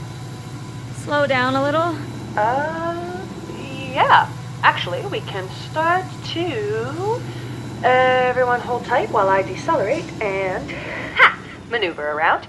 [0.94, 1.94] slow down a little?
[2.38, 3.20] Uh,
[3.92, 4.32] yeah.
[4.62, 7.20] Actually, we can start to
[7.82, 10.70] Everyone hold tight while I decelerate and.
[11.16, 11.38] Ha!
[11.68, 12.46] Maneuver around.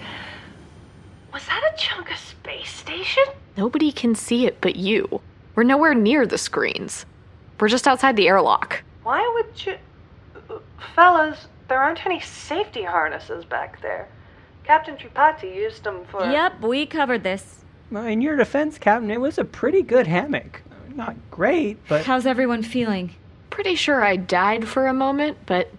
[1.34, 3.24] Was that a chunk of space station?
[3.58, 5.20] Nobody can see it but you.
[5.56, 7.06] We're nowhere near the screens.
[7.62, 8.82] We're just outside the airlock.
[9.04, 9.78] Why would you.
[10.96, 14.08] Fellas, there aren't any safety harnesses back there.
[14.64, 16.26] Captain Tripathi used them for.
[16.26, 17.64] Yep, we covered this.
[17.92, 20.64] Well, in your defense, Captain, it was a pretty good hammock.
[20.96, 22.04] Not great, but.
[22.04, 23.14] How's everyone feeling?
[23.52, 25.70] Pretty sure I died for a moment, but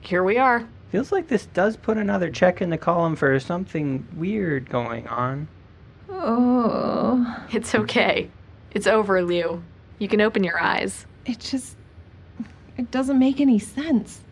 [0.00, 0.66] here we are.
[0.90, 5.46] Feels like this does put another check in the column for something weird going on.
[6.10, 7.46] Oh.
[7.52, 8.28] It's okay.
[8.72, 9.62] It's over, Liu.
[10.00, 11.06] You can open your eyes.
[11.30, 11.76] It just.
[12.76, 14.22] It doesn't make any sense.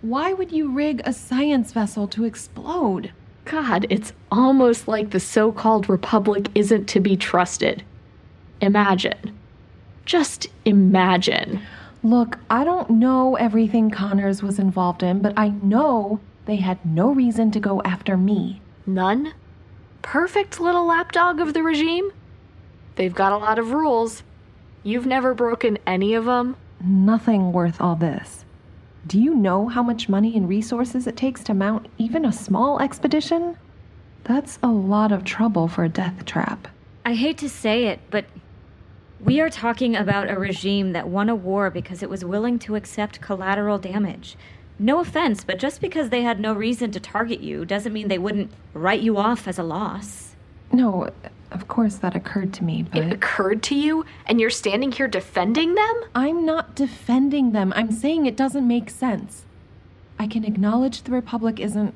[0.00, 3.10] Why would you rig a science vessel to explode?
[3.46, 7.82] God, it's almost like the so called Republic isn't to be trusted.
[8.60, 9.36] Imagine.
[10.04, 11.62] Just imagine.
[12.04, 17.10] Look, I don't know everything Connors was involved in, but I know they had no
[17.10, 18.62] reason to go after me.
[18.86, 19.34] None?
[20.00, 22.12] Perfect little lapdog of the regime?
[22.94, 24.22] They've got a lot of rules.
[24.82, 26.56] You've never broken any of them?
[26.82, 28.44] Nothing worth all this.
[29.06, 32.80] Do you know how much money and resources it takes to mount even a small
[32.80, 33.56] expedition?
[34.24, 36.68] That's a lot of trouble for a death trap.
[37.04, 38.24] I hate to say it, but
[39.22, 42.76] we are talking about a regime that won a war because it was willing to
[42.76, 44.36] accept collateral damage.
[44.78, 48.18] No offense, but just because they had no reason to target you doesn't mean they
[48.18, 50.36] wouldn't write you off as a loss.
[50.72, 51.10] No,
[51.52, 53.02] of course that occurred to me, but.
[53.02, 56.00] It occurred to you, and you're standing here defending them?
[56.14, 57.72] I'm not defending them.
[57.76, 59.44] I'm saying it doesn't make sense.
[60.18, 61.94] I can acknowledge the Republic isn't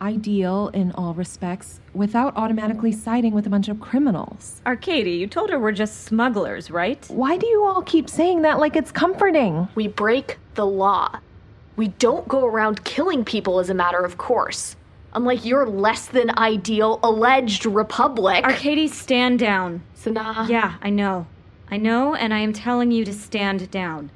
[0.00, 4.62] ideal in all respects without automatically siding with a bunch of criminals.
[4.64, 7.04] Arkady, you told her we're just smugglers, right?
[7.08, 9.68] Why do you all keep saying that like it's comforting?
[9.74, 11.18] We break the law.
[11.76, 14.76] We don't go around killing people as a matter of course.
[15.12, 18.44] Unlike your less than ideal alleged republic.
[18.44, 19.82] Arkady, stand down.
[19.94, 20.46] Sana.
[20.48, 21.26] Yeah, I know.
[21.70, 24.10] I know, and I am telling you to stand down.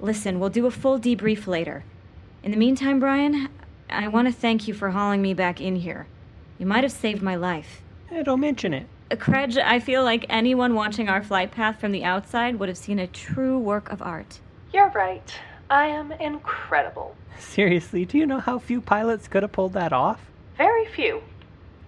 [0.00, 1.84] Listen, we'll do a full debrief later.
[2.42, 3.48] In the meantime, Brian,
[3.88, 6.06] I want to thank you for hauling me back in here.
[6.58, 7.82] You might have saved my life.
[8.10, 8.86] Eh, don't mention it.
[9.10, 9.16] Uh,
[9.64, 13.06] I feel like anyone watching our flight path from the outside would have seen a
[13.06, 14.40] true work of art.
[14.72, 15.34] You're right.
[15.70, 17.16] I am incredible.
[17.38, 20.20] Seriously, do you know how few pilots could have pulled that off?
[20.56, 21.22] Very few.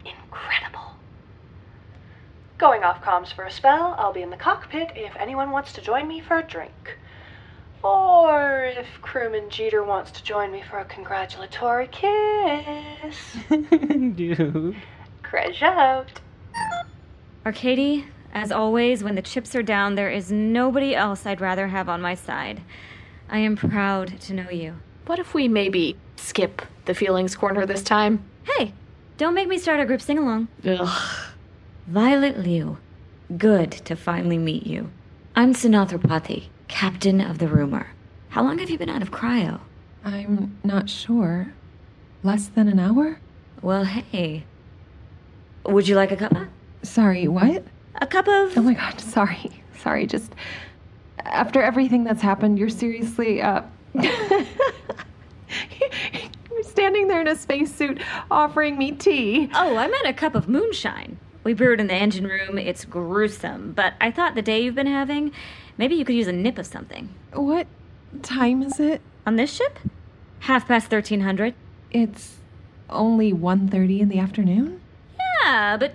[0.05, 0.95] Incredible.
[2.59, 5.81] Going off comms for a spell, I'll be in the cockpit if anyone wants to
[5.81, 6.99] join me for a drink.
[7.83, 13.37] Or if crewman Jeter wants to join me for a congratulatory kiss.
[13.49, 14.77] Dude.
[15.23, 16.21] Krej out.
[17.45, 21.89] Arkady, as always, when the chips are down, there is nobody else I'd rather have
[21.89, 22.61] on my side.
[23.29, 24.77] I am proud to know you.
[25.07, 28.25] What if we maybe skip the feelings corner this time?
[28.45, 28.73] Hey,
[29.19, 30.49] don't make me start a group sing along.
[30.65, 31.33] Ugh.
[31.87, 32.79] Violet Liu,
[33.37, 34.91] good to finally meet you.
[35.35, 37.89] I'm Sana Tripathi, captain of the rumor.
[38.31, 39.61] How long have you been out of cryo?
[40.05, 41.53] I'm not sure.
[42.23, 43.21] Less than an hour?
[43.63, 44.45] Well, hey.
[45.65, 46.49] Would you like a cuppa?
[46.83, 47.65] Sorry, what?
[47.97, 48.57] A cup of.
[48.57, 49.63] Oh my god, sorry.
[49.81, 50.33] Sorry, just.
[51.33, 53.63] After everything that's happened, you're seriously, uh.
[53.95, 54.05] you're
[56.63, 59.51] standing there in a spacesuit offering me tea.
[59.55, 61.19] Oh, I meant a cup of moonshine.
[61.45, 62.59] We brew it in the engine room.
[62.59, 65.33] It's gruesome, but I thought the day you've been having,
[65.79, 67.09] maybe you could use a nip of something.
[67.33, 67.67] What
[68.23, 69.01] time is it?
[69.27, 69.79] On this ship?
[70.41, 71.55] Half past 1300.
[71.91, 72.37] It's
[72.91, 74.81] only 1.30 in the afternoon?
[75.43, 75.95] Yeah, but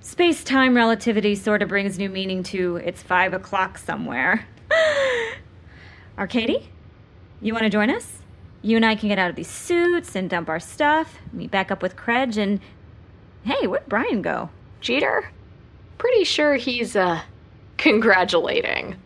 [0.00, 4.46] space time relativity sort of brings new meaning to it's five o'clock somewhere.
[6.18, 6.70] Arkady?
[7.40, 8.18] You want to join us?
[8.62, 11.70] You and I can get out of these suits and dump our stuff, meet back
[11.70, 12.60] up with Krej, and.
[13.44, 14.48] Hey, where'd Brian go?
[14.80, 15.30] Jeter?
[15.98, 17.20] Pretty sure he's, uh,
[17.76, 18.96] congratulating.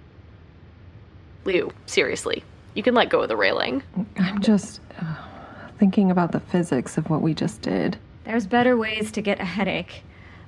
[1.44, 3.82] Liu, seriously, you can let go of the railing.
[4.18, 5.16] I'm just uh,
[5.78, 7.96] thinking about the physics of what we just did.
[8.24, 10.02] There's better ways to get a headache.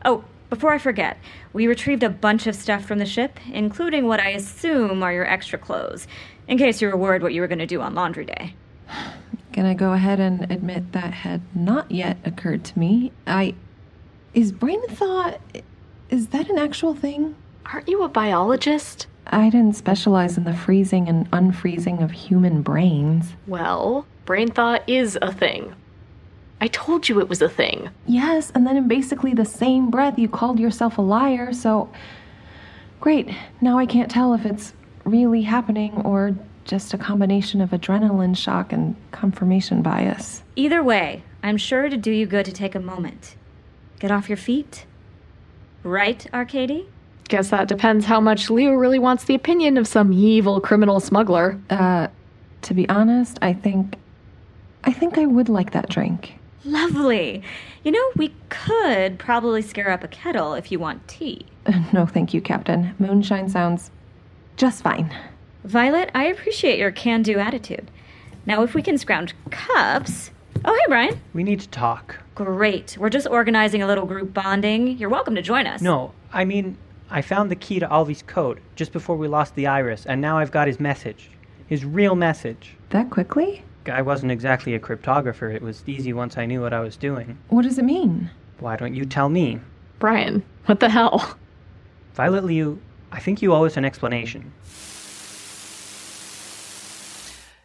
[0.05, 1.17] Oh, before I forget,
[1.53, 5.27] we retrieved a bunch of stuff from the ship, including what I assume are your
[5.27, 6.07] extra clothes,
[6.49, 8.55] in case you were worried what you were going to do on laundry day.
[9.53, 13.11] Gonna go ahead and admit that had not yet occurred to me.
[13.27, 13.55] I.
[14.33, 15.35] Is brain thaw.
[16.09, 17.35] Is that an actual thing?
[17.67, 19.09] Aren't you a biologist?
[19.27, 23.35] I didn't specialize in the freezing and unfreezing of human brains.
[23.49, 25.75] Well, brain thaw is a thing.
[26.61, 27.91] I told you it was a thing.
[28.07, 31.91] Yes, and then in basically the same breath, you called yourself a liar, so.
[33.01, 38.37] Great, now I can't tell if it's really happening or just a combination of adrenaline
[38.37, 40.43] shock and confirmation bias.
[40.57, 43.37] Either way, I'm sure it'd do you good to take a moment.
[43.99, 44.85] Get off your feet.
[45.83, 46.89] Right, Arkady?
[47.29, 51.59] Guess that depends how much Liu really wants the opinion of some evil criminal smuggler.
[51.71, 52.09] Uh,
[52.63, 53.97] to be honest, I think.
[54.85, 56.40] I think I would like that drink.
[56.65, 57.43] Lovely.
[57.85, 61.47] You know, we could probably scare up a kettle if you want tea.
[61.67, 62.95] Uh, no, thank you, Captain.
[62.99, 63.91] Moonshine sounds
[64.57, 65.15] just fine.
[65.65, 67.91] Violet, I appreciate your can do attitude.
[68.47, 70.31] Now, if we can scrounge cups.
[70.65, 71.21] Oh, hey, Brian.
[71.33, 72.17] We need to talk.
[72.35, 72.97] Great.
[72.99, 74.99] We're just organizing a little group bonding.
[74.99, 75.81] You're welcome to join us.
[75.81, 76.77] No, I mean,
[77.11, 80.39] I found the key to Alvy's code just before we lost the iris, and now
[80.39, 81.31] I've got his message.
[81.67, 82.77] His real message.
[82.91, 83.65] That quickly?
[83.87, 85.55] I wasn't exactly a cryptographer.
[85.55, 87.39] It was easy once I knew what I was doing.
[87.49, 88.31] What does it mean?
[88.59, 89.61] Why don't you tell me?
[89.99, 91.37] Brian, what the hell?
[92.15, 92.81] Violet Liu,
[93.13, 94.53] I think you owe us an explanation.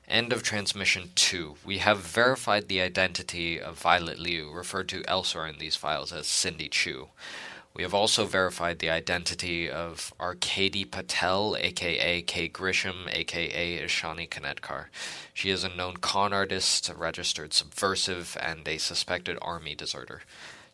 [0.08, 1.56] End of transmission 2.
[1.66, 6.28] We have verified the identity of Violet Liu, referred to elsewhere in these files as
[6.28, 7.10] Cindy Chu.
[7.76, 14.86] We have also verified the identity of Arkady Patel, aka Kay Grisham, aka Ishani Kanetkar.
[15.34, 20.22] She is a known con artist, a registered subversive, and a suspected army deserter.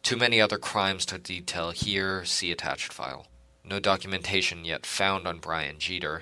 [0.03, 3.25] Too many other crimes to detail here, see attached file.
[3.63, 6.21] No documentation yet found on Brian Jeter.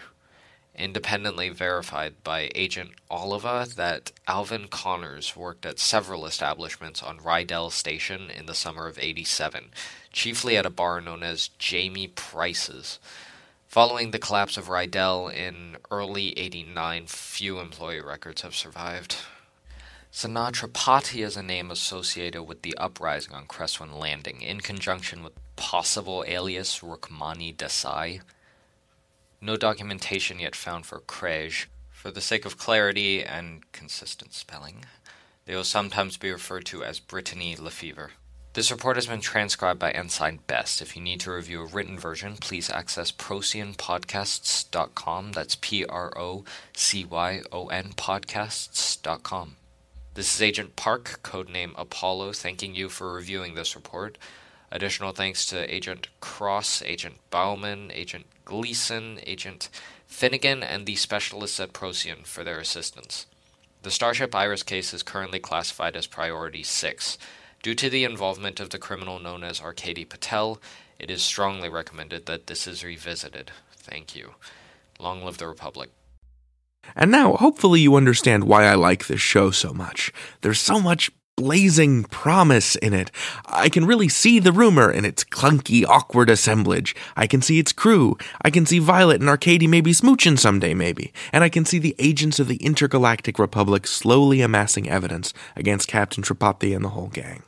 [0.80, 8.30] Independently verified by Agent Oliva that Alvin Connors worked at several establishments on Rydell Station
[8.30, 9.72] in the summer of 87,
[10.14, 12.98] chiefly at a bar known as Jamie Price's.
[13.68, 19.18] Following the collapse of Rydell in early 89, few employee records have survived.
[20.12, 25.34] Sana Tripathi is a name associated with the uprising on Cresswin Landing, in conjunction with
[25.58, 28.22] possible alias Rukmani Desai.
[29.42, 31.68] No documentation yet found for Krej.
[31.92, 34.84] For the sake of clarity and consistent spelling,
[35.46, 38.12] they will sometimes be referred to as Brittany Lefevre.
[38.54, 40.82] This report has been transcribed by Ensign Best.
[40.82, 45.32] If you need to review a written version, please access procyonpodcasts.com.
[45.34, 49.56] That's P R O C Y O N podcasts.com.
[50.16, 54.18] This is Agent Park, codename Apollo, thanking you for reviewing this report.
[54.72, 59.70] Additional thanks to Agent Cross, Agent Bauman, Agent Gleason, Agent
[60.08, 63.28] Finnegan, and the specialists at Procyon for their assistance.
[63.84, 67.20] The Starship Iris case is currently classified as Priority 6.
[67.62, 70.60] Due to the involvement of the criminal known as Arkady Patel,
[70.98, 73.52] it is strongly recommended that this is revisited.
[73.72, 74.32] Thank you.
[75.00, 75.92] Long live the Republic.
[76.96, 80.12] And now, hopefully, you understand why I like this show so much.
[80.42, 83.12] There's so much blazing promise in it.
[83.46, 86.94] I can really see the rumor in its clunky, awkward assemblage.
[87.16, 88.18] I can see its crew.
[88.42, 91.14] I can see Violet and Arkady maybe smooching someday, maybe.
[91.32, 96.22] And I can see the agents of the Intergalactic Republic slowly amassing evidence against Captain
[96.22, 97.44] Tripathi and the whole gang.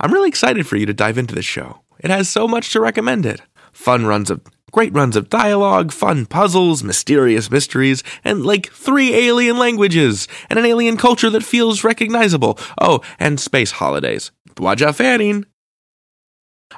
[0.00, 1.80] I'm really excited for you to dive into this show.
[2.00, 3.42] It has so much to recommend it.
[3.74, 4.40] Fun runs of
[4.74, 10.64] great runs of dialogue, fun puzzles, mysterious mysteries, and like three alien languages, and an
[10.64, 12.58] alien culture that feels recognizable.
[12.80, 14.32] Oh, and space holidays.
[14.56, 15.46] Dwaja Farin.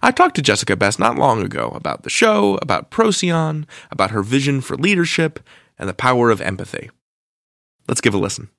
[0.02, 4.22] I talked to Jessica Best not long ago about the show, about Procyon, about her
[4.22, 5.40] vision for leadership,
[5.78, 6.90] and the power of empathy.
[7.88, 8.50] Let's give a listen.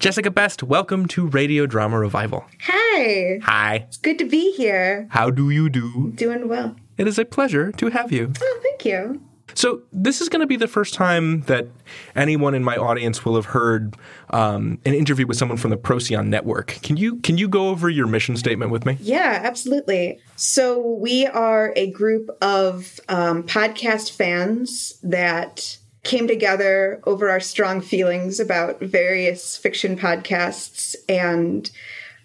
[0.00, 2.44] Jessica Best, welcome to Radio Drama Revival.
[2.60, 3.40] Hi.
[3.42, 3.86] Hi.
[3.88, 5.08] It's good to be here.
[5.12, 6.12] How do you do?
[6.14, 6.76] Doing well.
[6.98, 8.32] It is a pleasure to have you.
[8.40, 9.22] Oh, thank you.
[9.54, 11.66] So, this is going to be the first time that
[12.14, 13.96] anyone in my audience will have heard
[14.30, 16.78] um, an interview with someone from the Procyon network.
[16.82, 18.98] Can you can you go over your mission statement with me?
[19.00, 20.20] Yeah, absolutely.
[20.36, 27.80] So, we are a group of um, podcast fans that came together over our strong
[27.80, 31.70] feelings about various fiction podcasts and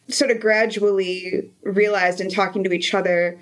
[0.08, 3.40] sort of gradually realized in talking to each other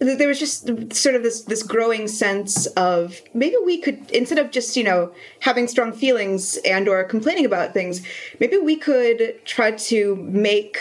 [0.00, 4.50] there was just sort of this this growing sense of maybe we could instead of
[4.50, 8.06] just you know having strong feelings and or complaining about things
[8.38, 10.78] maybe we could try to make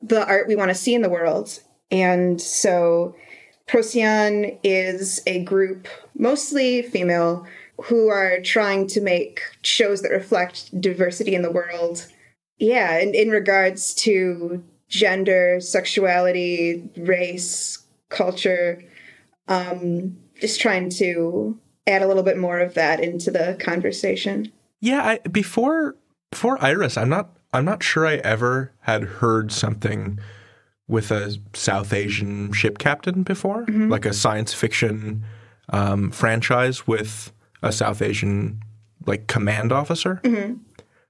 [0.00, 1.60] the art we want to see in the world
[1.90, 3.14] and so
[3.66, 5.86] procyon is a group
[6.16, 7.46] mostly female
[7.82, 12.06] who are trying to make shows that reflect diversity in the world.
[12.58, 17.83] Yeah, and in regards to gender, sexuality, race,
[18.14, 18.82] culture,
[19.48, 24.50] um, just trying to add a little bit more of that into the conversation.
[24.80, 25.96] Yeah, I, before
[26.30, 30.18] before Iris, I'm not I'm not sure I ever had heard something
[30.88, 33.90] with a South Asian ship captain before, Mhm.
[33.90, 35.24] like a science fiction
[35.70, 38.60] um, franchise with a South Asian
[39.06, 40.20] like command officer.
[40.24, 40.58] Mhm.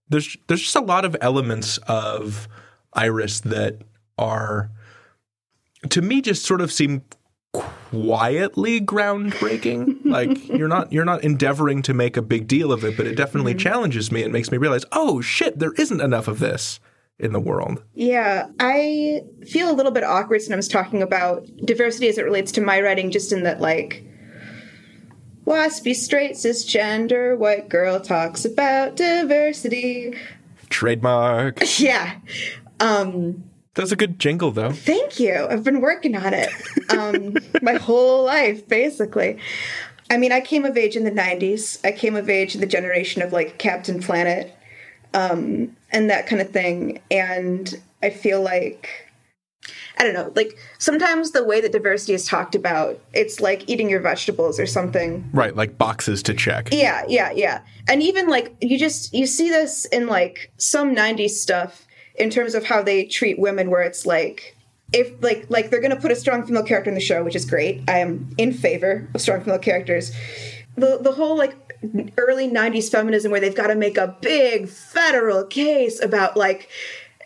[0.09, 2.47] There's there's just a lot of elements of
[2.93, 3.81] Iris that
[4.19, 4.71] are
[5.91, 7.03] to me just sort of seem
[7.53, 10.01] quietly groundbreaking.
[10.05, 13.17] like you're not you're not endeavoring to make a big deal of it, but it
[13.17, 16.81] definitely challenges me and makes me realize, oh shit, there isn't enough of this
[17.19, 17.83] in the world.
[17.95, 22.61] Yeah, I feel a little bit awkward sometimes talking about diversity as it relates to
[22.61, 24.05] my writing, just in that, like,
[25.47, 30.15] waspy, straight, cisgender, white girl talks about diversity.
[30.71, 31.61] Trademark.
[31.79, 32.17] Yeah.
[32.81, 34.73] Um, That's a good jingle though.
[34.73, 35.47] Thank you.
[35.51, 36.51] I've been working on it
[36.91, 39.39] um, my whole life, basically.
[40.11, 41.85] I mean, I came of age in the 90s.
[41.85, 44.55] I came of age in the generation of like Captain Planet
[45.13, 47.01] um, and that kind of thing.
[47.11, 48.91] And I feel like,
[49.99, 53.89] I don't know, like sometimes the way that diversity is talked about, it's like eating
[53.89, 55.29] your vegetables or something.
[55.33, 56.69] Right, like boxes to check.
[56.71, 57.63] Yeah, yeah, yeah.
[57.89, 61.84] And even like you just you see this in like some 90s stuff
[62.15, 64.57] in terms of how they treat women where it's like
[64.93, 67.35] if like like they're going to put a strong female character in the show, which
[67.35, 67.83] is great.
[67.89, 70.13] I am in favor of strong female characters.
[70.77, 71.55] The the whole like
[72.17, 76.69] early 90s feminism where they've got to make a big federal case about like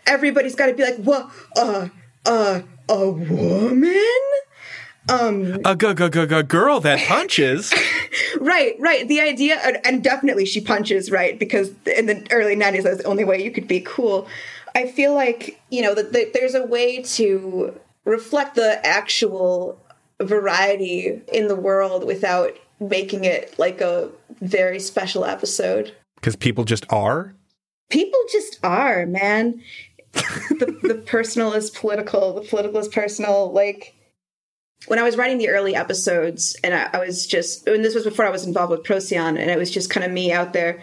[0.06, 1.88] everybody's got to be like, "What uh
[2.24, 4.20] uh a woman?"
[5.08, 7.72] Um A g- g- g- g- girl that punches.
[8.40, 9.08] right, right.
[9.08, 11.38] The idea, and, and definitely she punches, right?
[11.38, 14.28] Because in the early 90s, that's the only way you could be cool.
[14.78, 17.74] I feel like, you know, that there's a way to
[18.04, 19.84] reflect the actual
[20.22, 24.08] variety in the world without making it like a
[24.40, 25.96] very special episode.
[26.14, 27.34] Because people just are.
[27.90, 29.60] People just are, man.
[30.12, 33.50] the, the personal is political, the political is personal.
[33.52, 33.96] Like,
[34.86, 38.04] when I was writing the early episodes, and I, I was just, and this was
[38.04, 40.80] before I was involved with Procyon, and it was just kind of me out there.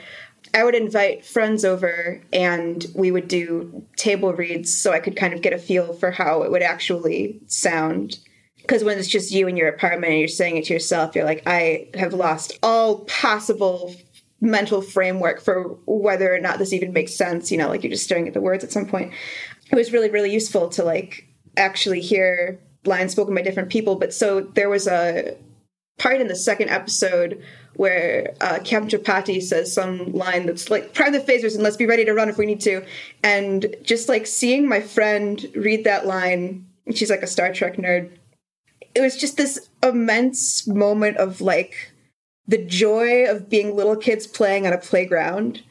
[0.56, 5.34] I would invite friends over, and we would do table reads, so I could kind
[5.34, 8.20] of get a feel for how it would actually sound.
[8.62, 11.26] Because when it's just you in your apartment and you're saying it to yourself, you're
[11.26, 13.93] like, I have lost all possible
[14.39, 17.51] mental framework for whether or not this even makes sense.
[17.51, 19.12] You know, like you're just staring at the words at some point.
[19.70, 21.28] It was really, really useful to like
[21.58, 23.95] actually hear lines spoken by different people.
[23.97, 25.36] But so there was a
[25.99, 27.43] part in the second episode
[27.76, 31.86] where uh, Captain Tripathi says some line that's like prime the phasers and let's be
[31.86, 32.86] ready to run if we need to.
[33.24, 38.12] And just like seeing my friend read that line, she's like a Star Trek nerd.
[38.94, 41.92] It was just this immense moment of like
[42.48, 45.64] the joy of being little kids playing on a playground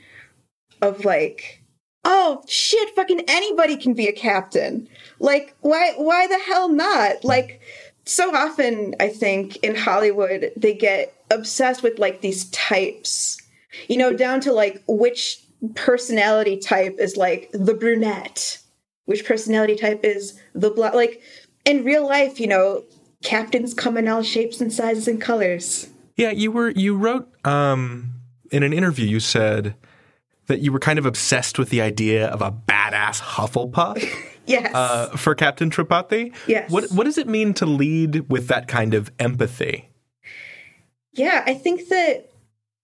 [0.82, 1.62] of like
[2.04, 4.88] oh shit fucking anybody can be a captain
[5.18, 7.60] like why why the hell not like
[8.04, 13.40] so often i think in hollywood they get obsessed with like these types
[13.88, 15.42] you know down to like which
[15.74, 18.58] personality type is like the brunette
[19.06, 21.22] which personality type is the black like
[21.64, 22.84] in real life you know
[23.22, 28.12] captains come in all shapes and sizes and colors Yeah, you were you wrote um
[28.52, 29.74] in an interview you said
[30.46, 34.06] that you were kind of obsessed with the idea of a badass Hufflepuff.
[34.46, 34.74] yes.
[34.74, 36.34] Uh, for Captain Tripathi.
[36.46, 36.70] Yes.
[36.70, 39.88] What what does it mean to lead with that kind of empathy?
[41.12, 42.30] Yeah, I think that,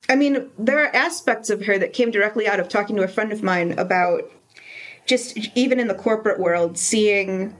[0.08, 3.08] I mean, there are aspects of her that came directly out of talking to a
[3.08, 4.30] friend of mine about
[5.04, 7.56] just even in the corporate world, seeing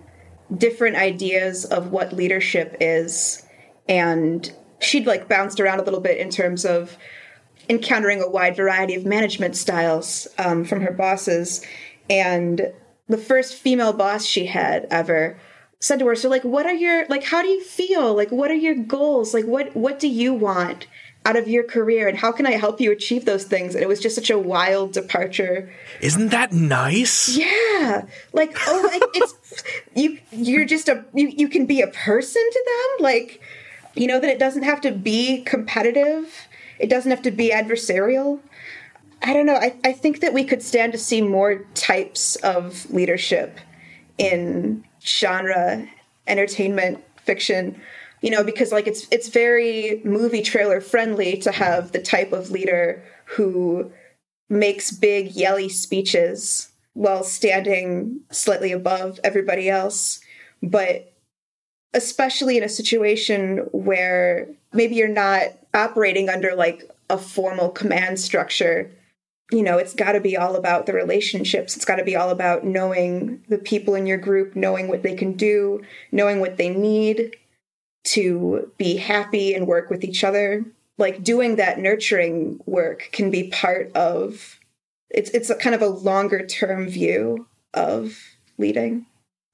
[0.57, 3.44] different ideas of what leadership is.
[3.88, 6.96] And she'd like bounced around a little bit in terms of
[7.68, 11.66] encountering a wide variety of management styles um, from her bosses.
[12.09, 12.72] And
[13.11, 15.39] the first female boss she had ever
[15.81, 16.15] said to her.
[16.15, 18.15] So like what are your like how do you feel?
[18.15, 19.35] Like what are your goals?
[19.35, 20.87] Like what what do you want
[21.27, 22.09] out of your career?
[22.09, 23.75] And how can i help you achieve those things?
[23.75, 25.73] And it was just such a wild departure.
[26.01, 27.37] Isn't that nice?
[27.37, 28.07] yeah.
[28.33, 32.65] Like oh like it's you you're just a you, you can be a person to
[32.67, 33.05] them.
[33.05, 33.41] Like
[33.95, 36.47] you know that it doesn't have to be competitive.
[36.79, 38.41] It doesn't have to be adversarial
[39.23, 39.55] i don't know.
[39.55, 43.59] I, I think that we could stand to see more types of leadership
[44.18, 45.89] in genre
[46.27, 47.81] entertainment fiction
[48.21, 52.51] you know because like it's it's very movie trailer friendly to have the type of
[52.51, 53.91] leader who
[54.51, 60.21] makes big yelly speeches while standing slightly above everybody else.
[60.62, 61.12] But
[61.95, 68.91] especially in a situation where maybe you're not operating under like a formal command structure
[69.51, 71.76] you know, it's got to be all about the relationships.
[71.76, 75.14] It's got to be all about knowing the people in your group, knowing what they
[75.14, 75.82] can do,
[76.12, 77.36] knowing what they need
[78.05, 80.64] to be happy and work with each other.
[80.98, 84.61] like doing that nurturing work can be part of
[85.09, 89.07] it's it's a kind of a longer term view of leading.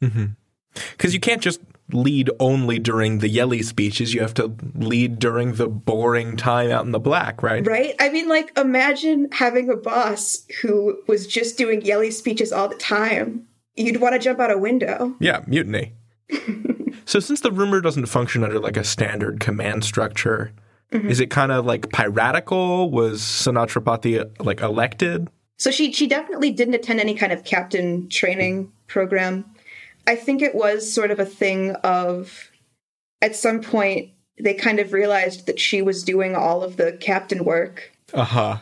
[0.03, 0.27] Mm-hmm.
[0.75, 1.61] Because you can't just
[1.93, 4.13] lead only during the yelly speeches.
[4.15, 7.65] You have to lead during the boring time out in the black, right?
[7.67, 7.95] Right?
[8.01, 12.75] I mean, like, imagine having a boss who was just doing yelly speeches all the
[12.77, 13.47] time.
[13.77, 15.15] You'd want to jump out a window.
[15.21, 15.93] Yeah, mutiny.
[17.05, 20.53] so since the rumor doesn't function under like a standard command structure,
[20.93, 21.11] Mhm.
[21.11, 22.91] is it kind of like piratical?
[22.91, 25.29] Was Sana Tripathi like elected?
[25.59, 29.45] So she she definitely didn't attend any kind of captain training program.
[30.07, 32.51] I think it was sort of a thing of
[33.23, 34.11] at some point
[34.43, 38.59] they kind of realized that she was doing all of the captain work Uh-huh.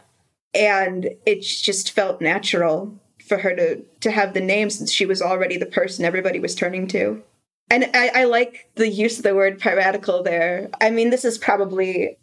[0.55, 5.21] and it just felt natural for her to to have the name since she was
[5.23, 7.23] already the person everybody was turning to.
[7.71, 10.69] And I, I like the use of the word piratical there.
[10.83, 12.19] I mean, this is probably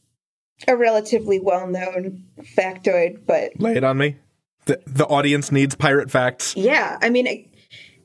[0.68, 2.24] a relatively well known
[2.56, 4.18] factoid, but Lay it on me.
[4.66, 6.56] The, the audience needs pirate facts.
[6.56, 7.48] yeah, I mean, it,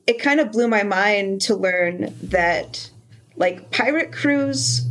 [0.07, 2.89] it kind of blew my mind to learn that,
[3.35, 4.87] like, pirate crews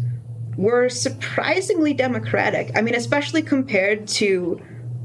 [0.57, 2.71] were surprisingly democratic.
[2.77, 4.61] I mean, especially compared to,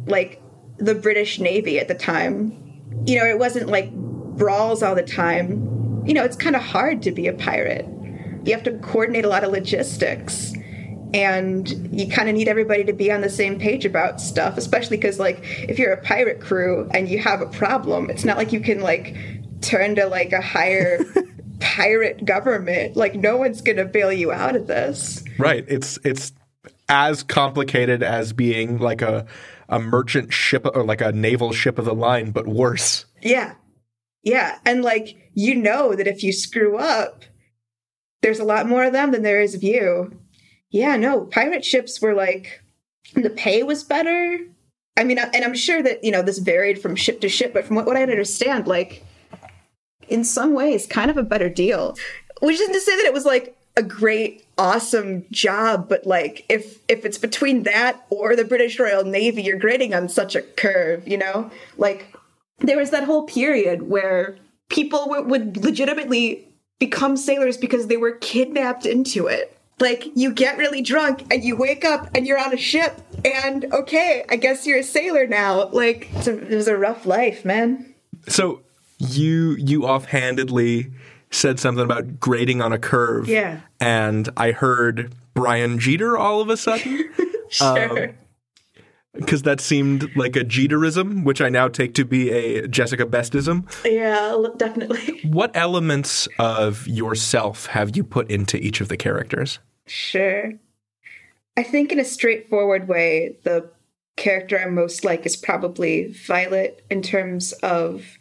[0.05, 0.41] like,
[0.77, 2.57] the British Navy at the time.
[3.05, 6.03] You know, it wasn't like brawls all the time.
[6.05, 7.85] You know, it's kind of hard to be a pirate.
[8.43, 10.53] You have to coordinate a lot of logistics.
[11.13, 14.97] And you kind of need everybody to be on the same page about stuff, especially
[14.97, 18.53] because, like, if you're a pirate crew and you have a problem, it's not like
[18.53, 19.15] you can, like,
[19.61, 20.99] turn to, like, a higher
[21.59, 22.95] pirate government.
[22.95, 25.23] Like, no one's going to bail you out of this.
[25.37, 25.65] Right.
[25.67, 26.33] It's it's
[26.89, 29.25] as complicated as being like a
[29.69, 33.05] a merchant ship or like a naval ship of the line, but worse.
[33.21, 33.53] Yeah.
[34.21, 34.59] Yeah.
[34.65, 37.23] And like, you know that if you screw up,
[38.21, 40.19] there's a lot more of them than there is of you.
[40.69, 42.61] Yeah, no, pirate ships were like,
[43.15, 44.37] the pay was better.
[44.97, 47.65] I mean, and I'm sure that, you know, this varied from ship to ship, but
[47.65, 49.03] from what, what I understand, like,
[50.11, 51.95] in some ways, kind of a better deal.
[52.41, 56.79] Which isn't to say that it was like a great, awesome job, but like, if
[56.87, 61.07] if it's between that or the British Royal Navy, you're grading on such a curve,
[61.07, 61.49] you know?
[61.77, 62.13] Like,
[62.59, 64.37] there was that whole period where
[64.69, 66.47] people w- would legitimately
[66.79, 69.57] become sailors because they were kidnapped into it.
[69.79, 73.65] Like, you get really drunk and you wake up and you're on a ship, and
[73.73, 75.69] okay, I guess you're a sailor now.
[75.69, 77.93] Like, it's a, it was a rough life, man.
[78.27, 78.61] So
[79.09, 80.91] you you offhandedly
[81.31, 83.27] said something about grading on a curve.
[83.27, 83.61] Yeah.
[83.79, 87.09] And I heard Brian Jeter all of a sudden.
[87.59, 88.15] Um, sure.
[89.13, 93.69] Because that seemed like a Jeterism, which I now take to be a Jessica Bestism.
[93.83, 95.19] yeah, definitely.
[95.25, 99.59] What elements of yourself have you put into each of the characters?
[99.85, 100.53] Sure.
[101.57, 103.69] I think in a straightforward way, the
[104.15, 108.17] character I'm most like is probably Violet in terms of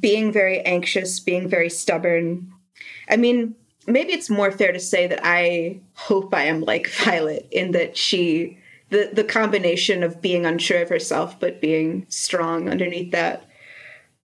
[0.00, 2.52] being very anxious, being very stubborn.
[3.08, 3.54] I mean,
[3.86, 7.96] maybe it's more fair to say that I hope I am like Violet in that
[7.96, 8.58] she
[8.90, 13.44] the the combination of being unsure of herself but being strong underneath that.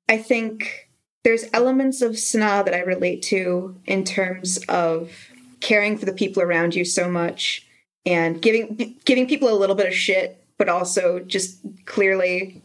[0.09, 0.89] I think
[1.25, 5.13] there's elements of Sana that I relate to in terms of
[5.61, 7.67] caring for the people around you so much
[8.05, 12.61] and giving giving people a little bit of shit, but also just clearly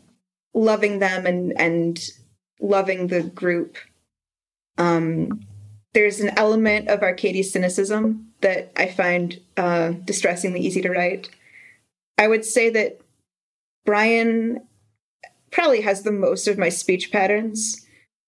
[0.54, 2.10] loving them and and
[2.60, 3.78] loving the group.
[4.78, 5.42] Um,
[5.94, 11.30] there's an element of Arkady's cynicism that I find uh, distressingly easy to write.
[12.18, 13.00] I would say that
[13.86, 14.62] Brian
[15.52, 17.86] probably has the most of my speech patterns,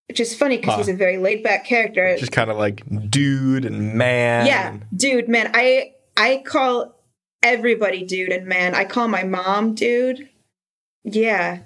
[0.07, 0.77] which is funny because Huh.
[0.79, 2.15] he's a very laid back character.
[2.17, 4.47] Just kind of like dude and man.
[4.47, 5.51] Yeah, dude, man.
[5.53, 6.95] I I call
[7.43, 8.73] everybody dude and man.
[8.73, 10.29] I call my mom dude.
[11.03, 11.59] Yeah.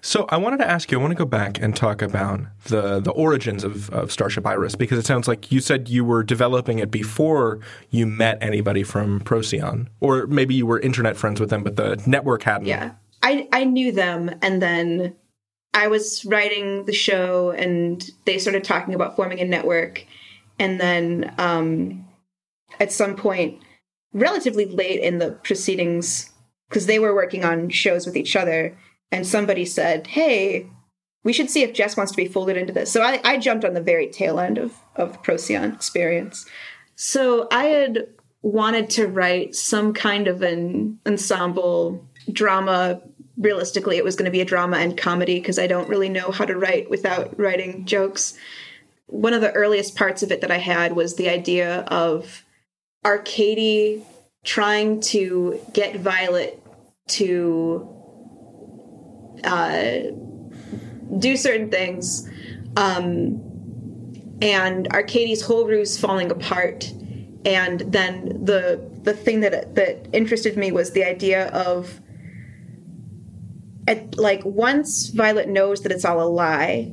[0.00, 0.98] So I wanted to ask you.
[0.98, 4.74] I want to go back and talk about the the origins of, of Starship Iris
[4.74, 7.60] because it sounds like you said you were developing it before
[7.90, 12.00] you met anybody from Procyon, or maybe you were internet friends with them, but the
[12.06, 12.66] network hadn't.
[12.66, 12.92] Yeah.
[13.22, 15.16] I I knew them and then
[15.74, 20.06] I was writing the show and they started talking about forming a network
[20.58, 22.06] and then um
[22.80, 23.60] at some point
[24.12, 26.30] relatively late in the proceedings
[26.68, 28.76] because they were working on shows with each other
[29.10, 30.66] and somebody said, "Hey,
[31.24, 33.64] we should see if Jess wants to be folded into this." So I, I jumped
[33.64, 36.46] on the very tail end of of the Procyon experience.
[36.96, 38.08] So I had
[38.42, 43.00] wanted to write some kind of an ensemble drama.
[43.36, 46.32] Realistically, it was going to be a drama and comedy because I don't really know
[46.32, 48.36] how to write without writing jokes.
[49.06, 52.44] One of the earliest parts of it that I had was the idea of
[53.04, 54.02] Arkady
[54.44, 56.62] trying to get Violet
[57.08, 57.97] to
[59.44, 60.10] uh,
[61.18, 62.28] do certain things,
[62.76, 63.42] um,
[64.40, 66.92] and Arkady's whole ruse falling apart.
[67.44, 72.00] And then the the thing that that interested me was the idea of
[73.88, 76.92] at, like once Violet knows that it's all a lie,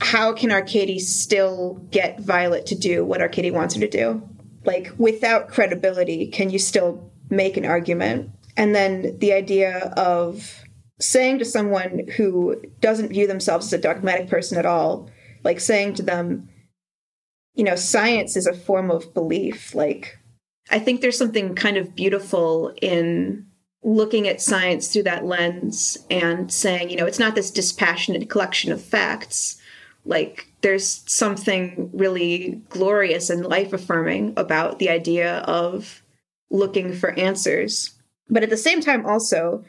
[0.00, 4.26] how can Arkady still get Violet to do what Arkady wants her to do?
[4.64, 8.30] Like without credibility, can you still make an argument?
[8.56, 10.64] And then the idea of
[11.00, 15.10] saying to someone who doesn't view themselves as a dogmatic person at all,
[15.42, 16.48] like saying to them,
[17.54, 19.74] you know, science is a form of belief.
[19.74, 20.18] Like,
[20.70, 23.46] I think there's something kind of beautiful in
[23.82, 28.70] looking at science through that lens and saying, you know, it's not this dispassionate collection
[28.70, 29.60] of facts.
[30.04, 36.02] Like, there's something really glorious and life affirming about the idea of
[36.50, 37.94] looking for answers.
[38.28, 39.64] But at the same time, also,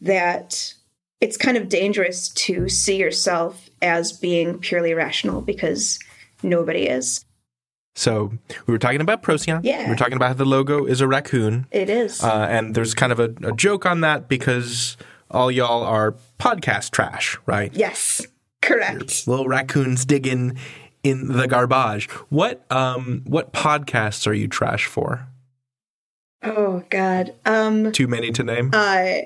[0.00, 0.74] that
[1.20, 5.98] it's kind of dangerous to see yourself as being purely rational because
[6.42, 7.24] nobody is.
[7.94, 8.32] So
[8.66, 9.62] we were talking about Procyon.
[9.64, 9.84] Yeah.
[9.84, 11.66] We were talking about how the logo is a raccoon.
[11.70, 12.22] It is.
[12.22, 14.98] Uh, and there's kind of a, a joke on that because
[15.30, 17.72] all y'all are podcast trash, right?
[17.74, 18.26] Yes,
[18.60, 19.26] correct.
[19.26, 20.58] Little raccoons digging
[21.02, 22.10] in the garbage.
[22.28, 25.26] What um what podcasts are you trash for?
[26.42, 27.34] Oh God.
[27.46, 28.70] Um Too many to name.
[28.72, 29.20] uh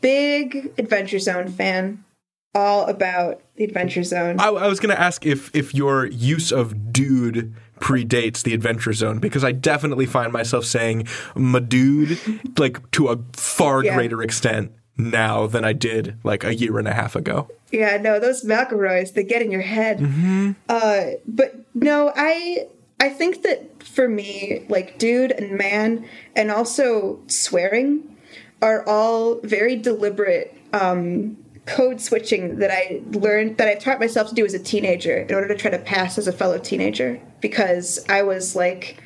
[0.00, 2.04] big Adventure Zone fan.
[2.52, 4.40] All about the Adventure Zone.
[4.40, 8.92] I, I was going to ask if if your use of dude predates the Adventure
[8.92, 11.06] Zone because I definitely find myself saying
[11.36, 12.18] my dude
[12.58, 13.94] like to a far Yeah.
[13.94, 17.48] greater extent now than I did like a year and a half ago.
[17.70, 20.00] Yeah, no, those McElroys, they get in your head.
[20.00, 20.52] Mm-hmm.
[20.68, 22.66] Uh, but no, I
[22.98, 26.04] I think that for me, like dude and man,
[26.34, 28.16] and also swearing,
[28.62, 31.36] are all very deliberate um,
[31.66, 35.34] code switching that I learned that I taught myself to do as a teenager in
[35.34, 39.02] order to try to pass as a fellow teenager because I was like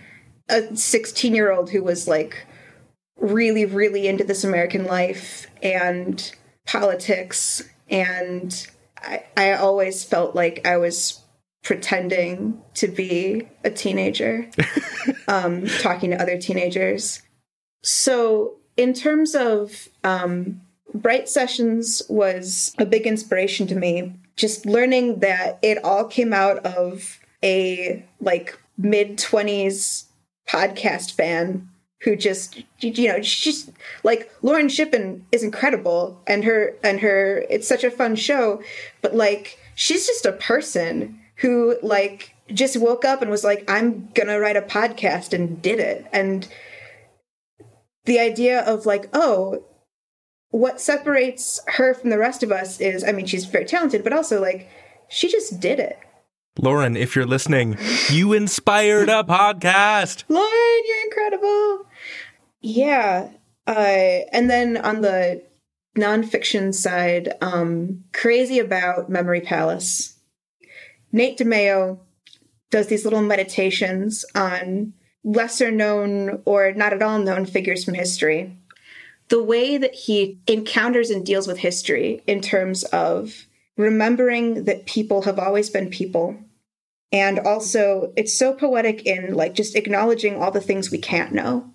[0.48, 2.46] a 16 year old who was like
[3.16, 6.32] really, really into this American life and
[6.66, 7.62] politics.
[7.88, 8.66] And
[8.98, 11.20] I, I always felt like I was
[11.62, 14.50] pretending to be a teenager,
[15.28, 17.22] um, talking to other teenagers.
[17.82, 20.60] So, in terms of um,
[20.92, 24.14] Bright Sessions, was a big inspiration to me.
[24.36, 30.06] Just learning that it all came out of a like mid twenties
[30.48, 31.68] podcast fan
[32.04, 33.70] who just you know she's
[34.02, 38.62] like Lauren Shippen is incredible and her and her it's such a fun show
[39.00, 44.08] but like she's just a person who like just woke up and was like I'm
[44.14, 46.46] going to write a podcast and did it and
[48.04, 49.64] the idea of like oh
[50.50, 54.12] what separates her from the rest of us is I mean she's very talented but
[54.12, 54.68] also like
[55.08, 55.98] she just did it
[56.60, 57.76] Lauren, if you're listening,
[58.10, 60.22] you inspired a podcast.
[60.28, 61.86] Lauren, you're incredible.
[62.60, 63.30] Yeah.
[63.66, 65.42] Uh, and then on the
[65.96, 70.16] nonfiction side, um, crazy about Memory Palace.
[71.10, 71.98] Nate DiMeo
[72.70, 74.92] does these little meditations on
[75.24, 78.56] lesser known or not at all known figures from history.
[79.28, 83.46] The way that he encounters and deals with history in terms of
[83.76, 86.36] remembering that people have always been people
[87.10, 91.74] and also it's so poetic in like just acknowledging all the things we can't know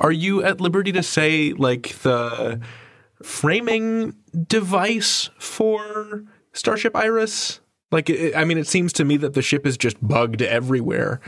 [0.00, 2.60] Are you at liberty to say like the
[3.22, 4.14] framing
[4.46, 7.60] device for Starship Iris?
[7.90, 11.20] Like, it, I mean, it seems to me that the ship is just bugged everywhere.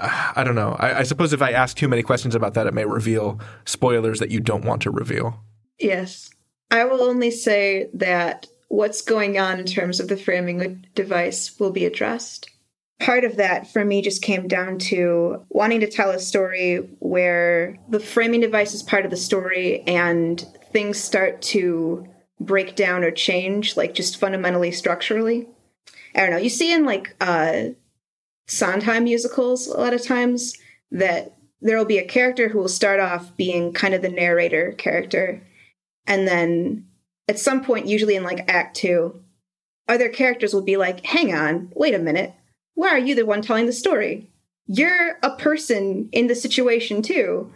[0.00, 0.76] I, I don't know.
[0.78, 4.18] I, I suppose if I ask too many questions about that, it may reveal spoilers
[4.18, 5.42] that you don't want to reveal.
[5.78, 6.30] yes
[6.70, 11.70] i will only say that what's going on in terms of the framing device will
[11.72, 12.48] be addressed
[13.00, 17.78] part of that for me just came down to wanting to tell a story where
[17.88, 22.06] the framing device is part of the story and things start to
[22.38, 25.48] break down or change like just fundamentally structurally
[26.14, 27.64] i don't know you see in like uh
[28.52, 30.54] sondheim musicals a lot of times
[30.90, 34.72] that there will be a character who will start off being kind of the narrator
[34.72, 35.40] character.
[36.06, 36.86] And then
[37.28, 39.22] at some point usually in like act two
[39.88, 42.34] other characters will be like hang on wait a minute.
[42.74, 44.30] Why are you the one telling the story?
[44.66, 47.52] You're a person in the situation too.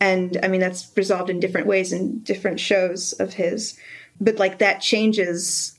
[0.00, 3.78] And i mean that's resolved in different ways in different shows of his.
[4.20, 5.78] But like that changes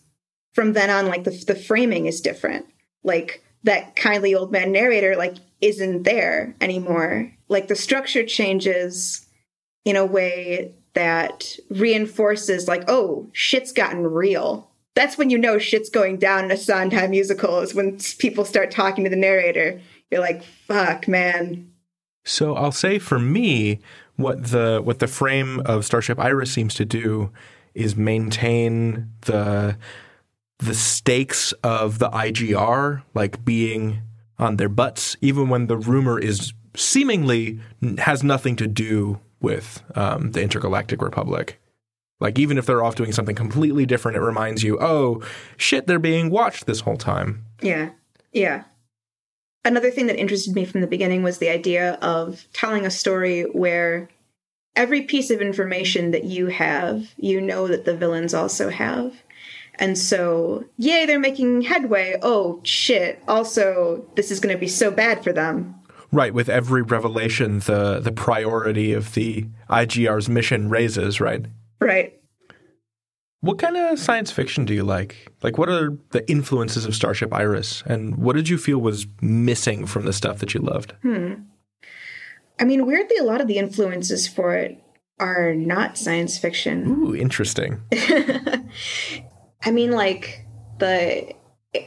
[0.54, 2.68] from then on like the, the framing is different.
[3.04, 7.32] Like that kindly old man narrator like isn't there anymore.
[7.48, 9.26] Like the structure changes
[9.86, 14.70] in a way that reinforces like, oh, shit's gotten real.
[14.96, 18.70] That's when you know shit's going down in a Sondheim musical is when people start
[18.70, 19.82] talking to the narrator.
[20.12, 21.72] You're like, fuck, man.
[22.26, 23.80] So I'll say for me,
[24.16, 27.32] what the what the frame of Starship Iris seems to do
[27.74, 29.78] is maintain the
[30.64, 34.02] the stakes of the IGR like being
[34.40, 37.60] on their butts, even when the rumor is seemingly
[38.00, 41.60] has nothing to do with um, the Intergalactic Republic.
[42.20, 45.22] Like even if they're off doing something completely different, it reminds you, oh
[45.58, 47.46] shit, they're being watched this whole time.
[47.62, 47.90] Yeah,
[48.32, 48.64] yeah.
[49.66, 53.44] Another thing that interested me from the beginning was the idea of telling a story
[53.44, 54.10] where
[54.76, 59.14] every piece of information that you have, you know that the villains also have.
[59.80, 62.18] And so, yay, they're making headway.
[62.22, 63.22] Oh, shit.
[63.28, 65.76] Also, this is going to be so bad for them.
[66.12, 71.44] Right, with every revelation, the the priority of the IGR's mission raises, right?
[71.82, 72.20] Right.
[73.42, 75.34] What kind of science fiction do you like?
[75.42, 79.88] Like, what are the influences of Starship Iris, and what did you feel was missing
[79.88, 80.94] from the stuff that you loved?
[81.02, 81.34] Hmm.
[82.60, 84.82] I mean, weirdly, a lot of the influences for it
[85.20, 86.88] are not science fiction.
[86.88, 87.82] Ooh, interesting.
[89.66, 90.46] I mean, like
[90.80, 91.34] the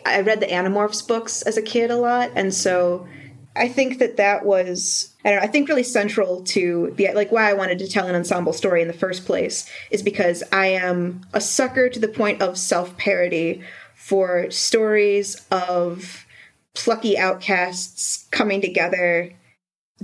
[0.04, 3.06] I read the Animorphs books as a kid a lot, and so
[3.54, 5.44] I think that that was I don't know.
[5.44, 8.82] I think really central to the like why I wanted to tell an ensemble story
[8.82, 12.96] in the first place is because I am a sucker to the point of self
[12.96, 13.62] parody
[13.94, 16.26] for stories of
[16.74, 19.32] plucky outcasts coming together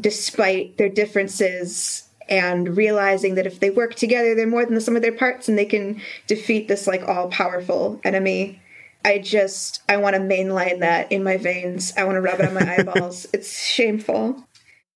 [0.00, 4.96] despite their differences and realizing that if they work together they're more than the sum
[4.96, 8.60] of their parts and they can defeat this like all powerful enemy
[9.04, 11.92] I just I want to mainline that in my veins.
[11.96, 13.26] I want to rub it on my eyeballs.
[13.32, 14.44] It's shameful.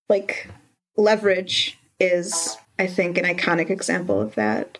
[0.08, 0.48] Like
[0.96, 4.78] leverage is I think an iconic example of that.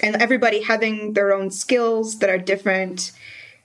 [0.00, 3.12] And everybody having their own skills that are different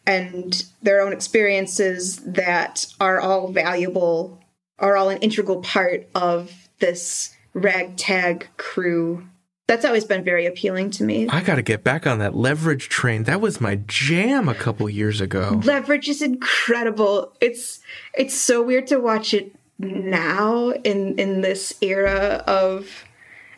[0.05, 4.39] and their own experiences that are all valuable
[4.79, 9.27] are all an integral part of this ragtag crew
[9.67, 11.27] that's always been very appealing to me.
[11.27, 13.23] I got to get back on that leverage train.
[13.23, 15.61] That was my jam a couple years ago.
[15.63, 17.33] Leverage is incredible.
[17.41, 17.81] It's
[18.17, 23.03] it's so weird to watch it now in in this era of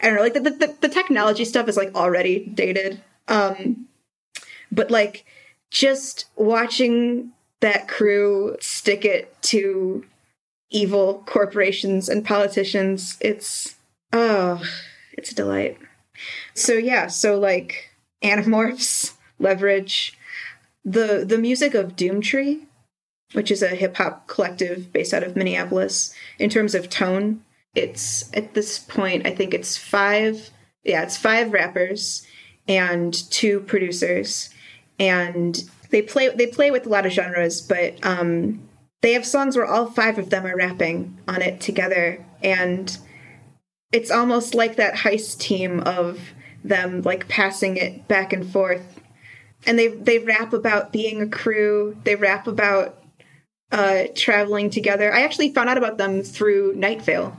[0.02, 3.02] I don't know, like the the, the technology stuff is like already dated.
[3.28, 3.88] Um
[4.72, 5.26] but like
[5.70, 10.04] just watching that crew stick it to
[10.72, 13.76] evil corporations and politicians, it's
[14.14, 14.62] oh,
[15.14, 15.78] it's a delight.
[16.53, 17.89] So yeah, so like
[18.24, 20.18] Animorphs, Leverage,
[20.84, 22.66] the the music of Doomtree,
[23.34, 26.14] which is a hip hop collective based out of Minneapolis.
[26.38, 27.43] In terms of tone,
[27.76, 30.49] it's at this point I think it's five.
[30.84, 32.26] Yeah, it's five rappers
[32.68, 34.49] and two producers,
[34.99, 38.62] and they play they play with a lot of genres, but um,
[39.01, 42.97] they have songs where all five of them are rapping on it together, and
[43.92, 46.20] it's almost like that heist team of
[46.64, 49.02] them like passing it back and forth.
[49.66, 51.98] And they they rap about being a crew.
[52.04, 53.04] They rap about
[53.72, 55.14] uh, traveling together.
[55.14, 57.38] I actually found out about them through Night Vale.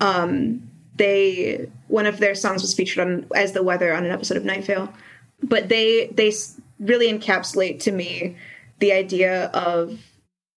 [0.00, 4.36] Um, they one of their songs was featured on as the weather on an episode
[4.36, 4.92] of Night Vale.
[5.42, 6.32] But they they
[6.78, 8.36] really encapsulate to me
[8.80, 9.98] the idea of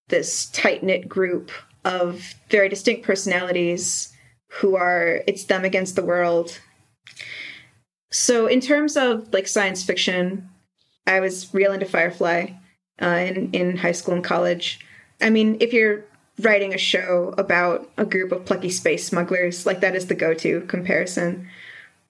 [0.09, 1.51] this tight knit group
[1.83, 4.14] of very distinct personalities
[4.49, 6.59] who are it's them against the world
[8.15, 10.49] so, in terms of like science fiction,
[11.05, 12.51] I was real into Firefly
[13.01, 14.79] uh, in in high school and college.
[15.19, 16.05] I mean, if you're
[16.39, 20.61] writing a show about a group of plucky space smugglers, like that is the go-to
[20.61, 21.49] comparison.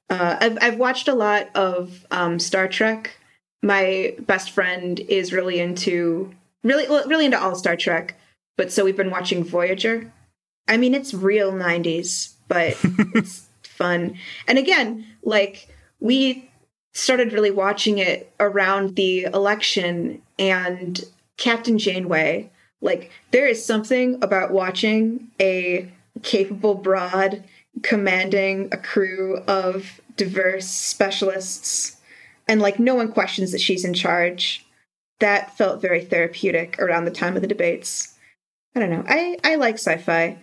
[0.07, 3.17] Uh, I've I've watched a lot of um, Star Trek.
[3.63, 6.31] My best friend is really into
[6.63, 8.13] really really into all Star Trek,
[8.57, 10.11] but so we've been watching Voyager.
[10.67, 12.77] I mean, it's real '90s, but
[13.15, 14.17] it's fun.
[14.47, 15.67] And again, like
[15.99, 16.49] we
[16.95, 21.03] started really watching it around the election and
[21.37, 22.49] Captain Janeway.
[22.81, 25.91] Like, there is something about watching a
[26.23, 27.43] capable broad
[27.83, 31.97] commanding a crew of diverse specialists,
[32.47, 34.65] and like, no one questions that she's in charge.
[35.19, 38.17] That felt very therapeutic around the time of the debates.
[38.75, 39.03] I don't know.
[39.07, 40.37] I, I like sci fi,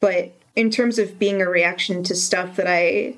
[0.00, 3.16] but in terms of being a reaction to stuff that I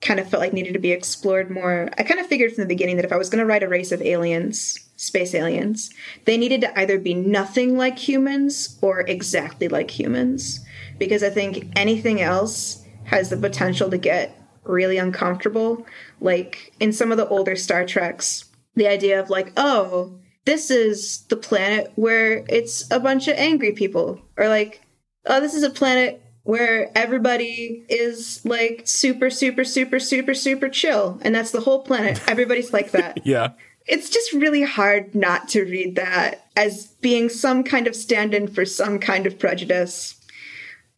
[0.00, 1.90] kind of felt like needed to be explored more.
[1.98, 3.68] I kind of figured from the beginning that if I was going to write a
[3.68, 5.88] race of aliens space aliens.
[6.26, 10.60] They needed to either be nothing like humans or exactly like humans.
[10.98, 15.86] Because I think anything else has the potential to get really uncomfortable.
[16.20, 18.44] Like in some of the older Star Treks,
[18.74, 23.72] the idea of like, oh, this is the planet where it's a bunch of angry
[23.72, 24.20] people.
[24.36, 24.82] Or like,
[25.26, 31.18] oh, this is a planet where everybody is like super, super, super, super, super chill.
[31.22, 32.20] And that's the whole planet.
[32.28, 33.24] Everybody's like that.
[33.26, 33.52] Yeah.
[33.86, 38.48] It's just really hard not to read that as being some kind of stand in
[38.48, 40.16] for some kind of prejudice.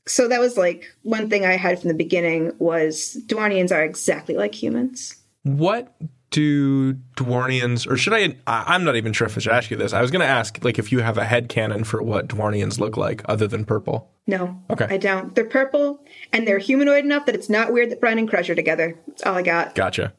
[0.06, 4.36] So that was like one thing I had from the beginning was Dwarnians are exactly
[4.36, 5.16] like humans.
[5.44, 5.94] What
[6.32, 8.34] do Dwarnians, or should I?
[8.46, 9.92] I'm not even sure if I should ask you this.
[9.92, 12.80] I was going to ask, like, if you have a head canon for what Dwarnians
[12.80, 14.10] look like other than purple.
[14.26, 14.60] No.
[14.70, 14.86] Okay.
[14.88, 15.34] I don't.
[15.34, 18.54] They're purple and they're humanoid enough that it's not weird that Brian and Krej are
[18.54, 18.98] together.
[19.06, 19.74] That's all I got.
[19.74, 20.12] Gotcha.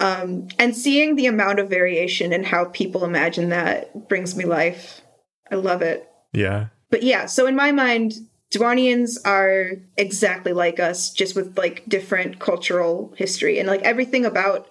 [0.00, 5.00] Um, and seeing the amount of variation and how people imagine that brings me life.
[5.50, 6.08] I love it.
[6.32, 6.66] Yeah.
[6.90, 8.14] But yeah, so in my mind,
[8.52, 13.58] Dwarnians are exactly like us, just with like different cultural history.
[13.58, 14.68] And like everything about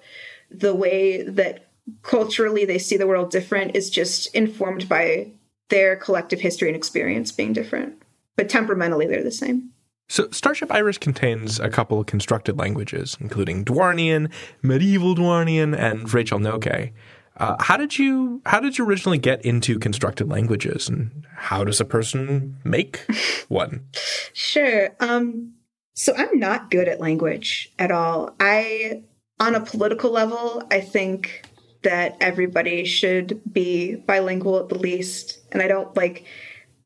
[0.52, 1.68] the way that
[2.04, 5.32] culturally they see the world different is just informed by
[5.70, 8.02] their collective history and experience being different.
[8.36, 9.72] But temperamentally, they're the same.
[10.10, 14.32] So, Starship Iris contains a couple of constructed languages, including Dwarnian,
[14.62, 16.92] Medieval Dwarnian, and Rachel Noke.
[17.38, 21.80] Uh, how did you how did you originally get into constructed languages, and how does
[21.80, 23.06] a person make
[23.48, 23.88] one?
[24.34, 24.90] Sure.
[25.00, 25.54] Um,
[25.94, 28.36] so I'm not good at language at all.
[28.40, 29.04] I,
[29.42, 31.50] on a political level, I think
[31.82, 35.40] that everybody should be bilingual at the least.
[35.52, 36.26] And I don't like,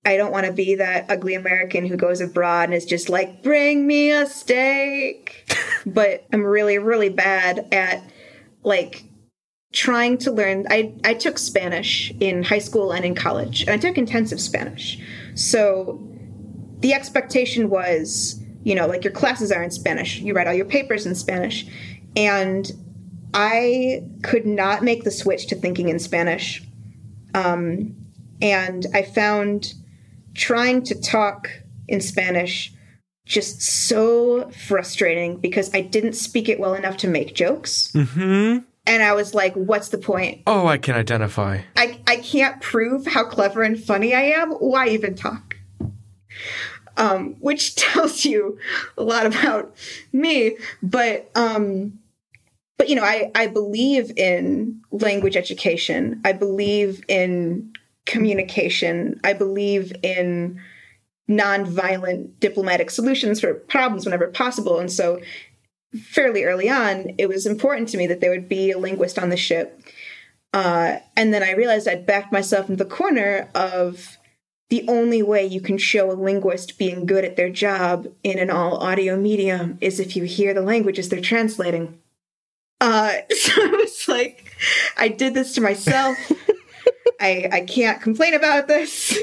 [0.05, 3.43] I don't want to be that ugly American who goes abroad and is just like,
[3.43, 5.53] bring me a steak.
[5.85, 8.01] but I'm really, really bad at
[8.63, 9.03] like
[9.73, 13.77] trying to learn I, I took spanish in high school and in college and i
[13.77, 14.97] took intensive spanish
[15.35, 16.01] so
[16.79, 20.65] the expectation was you know like your classes are in spanish you write all your
[20.65, 21.67] papers in spanish
[22.15, 22.71] and
[23.33, 26.63] i could not make the switch to thinking in spanish
[27.33, 27.95] um,
[28.41, 29.73] and i found
[30.33, 31.49] trying to talk
[31.87, 32.71] in spanish
[33.25, 38.59] just so frustrating because i didn't speak it well enough to make jokes Mm-hmm.
[38.87, 40.43] and I was like, what's the point?
[40.45, 41.61] Oh, I can identify.
[41.75, 44.51] I, I can't prove how clever and funny I am.
[44.51, 45.55] Why even talk?
[46.97, 48.59] Um, which tells you
[48.95, 49.75] a lot about
[50.13, 50.57] me.
[50.83, 51.97] But um,
[52.85, 56.21] but you know, I, I believe in language education.
[56.23, 57.73] I believe in
[58.05, 59.19] communication.
[59.23, 60.61] I believe in
[61.27, 64.77] nonviolent diplomatic solutions for problems whenever possible.
[64.77, 65.19] And so
[65.99, 69.29] fairly early on, it was important to me that there would be a linguist on
[69.29, 69.81] the ship.
[70.53, 74.19] Uh, and then I realized I'd backed myself into the corner of
[74.69, 78.51] the only way you can show a linguist being good at their job in an
[78.51, 81.99] all audio medium is if you hear the languages they're translating.
[82.85, 84.51] Uh, so I was like,
[84.95, 86.17] I did this to myself.
[87.19, 89.17] I I can't complain about this.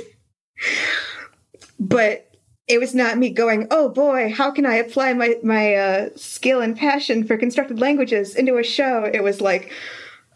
[1.78, 2.28] but
[2.66, 6.60] it was not me going, oh boy, how can I apply my my uh, skill
[6.60, 9.04] and passion for constructed languages into a show?
[9.04, 9.72] It was like,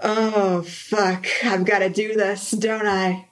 [0.02, 3.28] oh fuck, I've got to do this, don't I?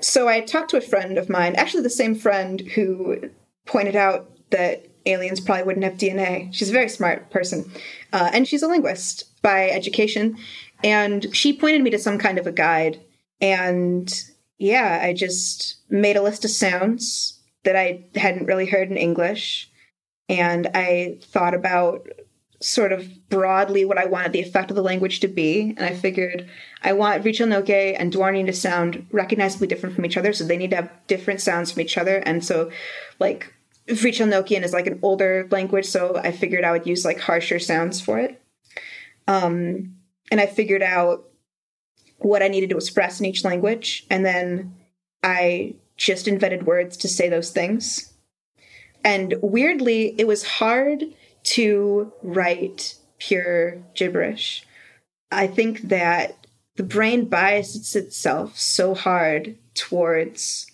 [0.00, 3.30] So I talked to a friend of mine, actually the same friend who
[3.66, 6.52] pointed out that aliens probably wouldn't have DNA.
[6.52, 7.70] She's a very smart person,
[8.12, 10.36] uh, and she's a linguist by education.
[10.84, 13.00] And she pointed me to some kind of a guide,
[13.40, 14.12] and
[14.58, 19.68] yeah, I just made a list of sounds that I hadn't really heard in English.
[20.28, 22.08] And I thought about
[22.60, 25.74] sort of broadly what I wanted the effect of the language to be.
[25.76, 26.48] And I figured
[26.82, 30.32] I want Richelnoke and Dwarnian to sound recognizably different from each other.
[30.32, 32.18] So they need to have different sounds from each other.
[32.18, 32.70] And so,
[33.18, 33.52] like,
[33.88, 35.86] Richelnokian is like an older language.
[35.86, 38.40] So I figured I would use like harsher sounds for it.
[39.26, 39.96] Um,
[40.30, 41.24] and I figured out
[42.18, 44.06] what I needed to express in each language.
[44.10, 44.74] And then
[45.22, 48.12] I just invented words to say those things.
[49.04, 51.04] And weirdly, it was hard
[51.44, 54.64] to write pure gibberish.
[55.30, 60.66] I think that the brain biases itself so hard towards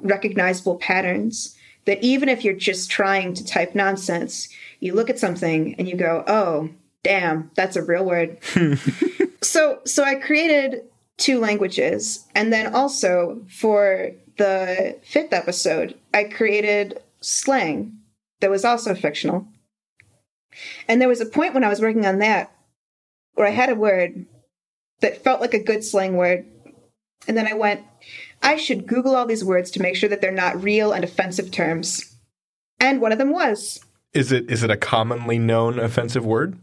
[0.00, 4.48] recognizable patterns that even if you're just trying to type nonsense,
[4.80, 6.70] you look at something and you go, "Oh,
[7.02, 8.38] damn, that's a real word."
[9.42, 10.82] so, so I created
[11.18, 17.98] two languages, and then also for the fifth episode, I created slang
[18.40, 19.46] that was also fictional.
[20.88, 22.52] And there was a point when I was working on that
[23.34, 24.26] where I had a word
[25.00, 26.46] that felt like a good slang word,
[27.28, 27.84] And then I went,
[28.42, 31.50] I should Google all these words to make sure that they're not real and offensive
[31.50, 32.14] terms.
[32.80, 33.80] And one of them was.
[34.12, 36.58] Is it is it a commonly known offensive word?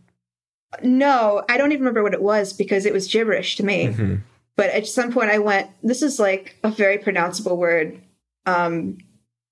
[0.83, 3.87] No, I don't even remember what it was because it was gibberish to me.
[3.87, 4.15] Mm-hmm.
[4.55, 7.99] But at some point I went, this is like a very pronounceable word.
[8.45, 8.97] Um,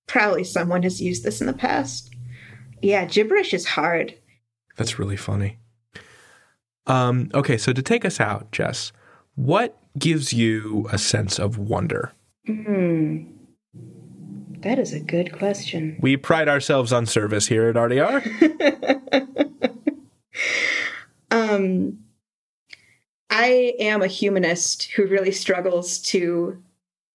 [0.06, 2.14] probably someone has used this in the past.
[2.82, 4.16] Yeah, gibberish is hard.
[4.76, 5.58] That's really funny.
[6.86, 8.92] Um, okay, so to take us out, Jess,
[9.36, 12.12] what gives you a sense of wonder?
[12.48, 13.24] Hmm.
[14.62, 15.98] That is a good question.
[16.02, 18.24] We pride ourselves on service here at RDR.
[21.32, 22.00] um,
[23.30, 26.64] I am a humanist who really struggles to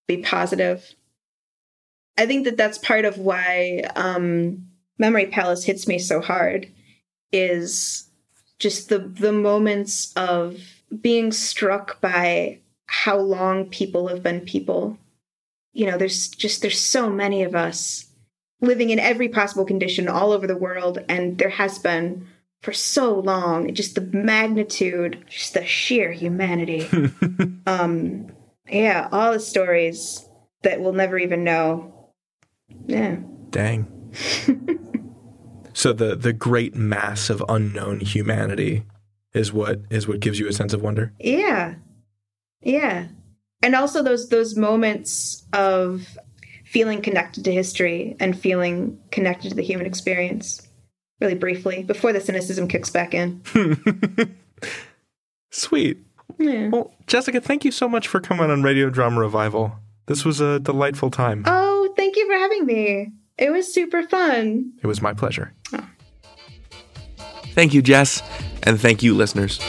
[0.07, 0.95] be positive.
[2.17, 4.67] I think that that's part of why um,
[4.99, 6.71] Memory Palace hits me so hard
[7.31, 8.07] is
[8.59, 10.59] just the the moments of
[11.01, 14.97] being struck by how long people have been people.
[15.73, 18.05] You know, there's just there's so many of us
[18.61, 22.25] living in every possible condition all over the world and there has been
[22.61, 26.87] for so long just the magnitude just the sheer humanity
[27.67, 28.25] um
[28.69, 30.25] yeah all the stories
[30.61, 32.09] that we'll never even know
[32.85, 33.17] yeah
[33.53, 33.85] Dang.
[35.73, 38.83] so the the great mass of unknown humanity
[39.35, 41.13] is what is what gives you a sense of wonder.
[41.19, 41.75] Yeah.
[42.63, 43.09] Yeah.
[43.63, 46.05] And also those those moments of
[46.65, 50.67] feeling connected to history and feeling connected to the human experience.
[51.21, 53.41] Really briefly, before the cynicism kicks back in.
[55.51, 55.99] Sweet.
[56.37, 56.69] Yeah.
[56.69, 59.73] Well, Jessica, thank you so much for coming on Radio Drama Revival.
[60.07, 61.43] This was a delightful time.
[61.45, 63.11] Oh, thank you for having me.
[63.37, 64.73] It was super fun.
[64.81, 65.53] It was my pleasure.
[65.73, 65.87] Oh.
[67.53, 68.21] Thank you, Jess,
[68.63, 69.59] and thank you, listeners.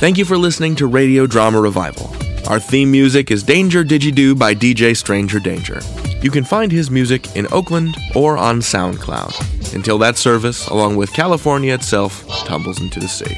[0.00, 2.10] Thank you for listening to Radio Drama Revival.
[2.48, 5.82] Our theme music is Danger Digidoo by DJ Stranger Danger.
[6.22, 11.12] You can find his music in Oakland or on SoundCloud until that service, along with
[11.12, 13.36] California itself, tumbles into the sea.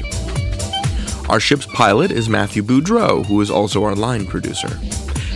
[1.27, 4.79] Our ship's pilot is Matthew Boudreau, who is also our line producer.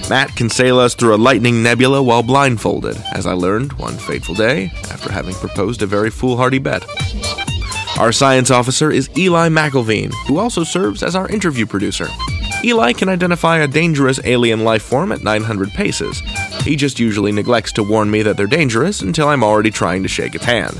[0.09, 4.33] Matt can sail us through a lightning nebula while blindfolded, as I learned one fateful
[4.33, 6.85] day after having proposed a very foolhardy bet.
[7.99, 12.07] Our science officer is Eli McElveen, who also serves as our interview producer.
[12.63, 16.19] Eli can identify a dangerous alien life form at 900 paces.
[16.61, 20.09] He just usually neglects to warn me that they're dangerous until I'm already trying to
[20.09, 20.79] shake its hand.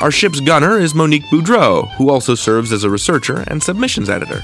[0.00, 4.42] Our ship's gunner is Monique Boudreau, who also serves as a researcher and submissions editor.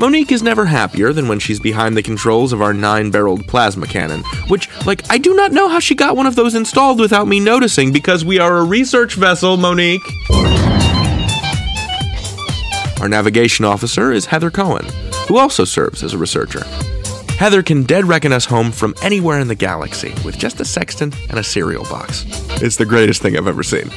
[0.00, 3.86] Monique is never happier than when she's behind the controls of our nine barreled plasma
[3.86, 7.28] cannon, which, like, I do not know how she got one of those installed without
[7.28, 10.02] me noticing because we are a research vessel, Monique.
[13.02, 14.86] Our navigation officer is Heather Cohen,
[15.26, 16.62] who also serves as a researcher.
[17.36, 21.16] Heather can dead reckon us home from anywhere in the galaxy with just a sextant
[21.28, 22.24] and a cereal box.
[22.62, 23.90] It's the greatest thing I've ever seen.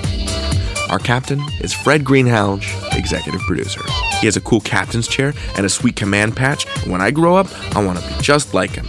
[0.89, 3.83] Our captain is Fred Greenhalgh, executive producer.
[4.21, 7.35] He has a cool captain's chair and a sweet command patch, and when I grow
[7.35, 7.45] up,
[7.75, 8.87] I want to be just like him.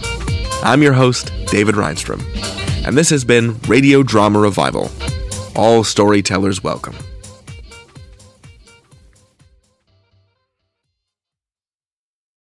[0.63, 2.23] I'm your host, David Rheinstrom,
[2.87, 4.89] and this has been Radio Drama Revival.
[5.55, 6.95] All storytellers welcome.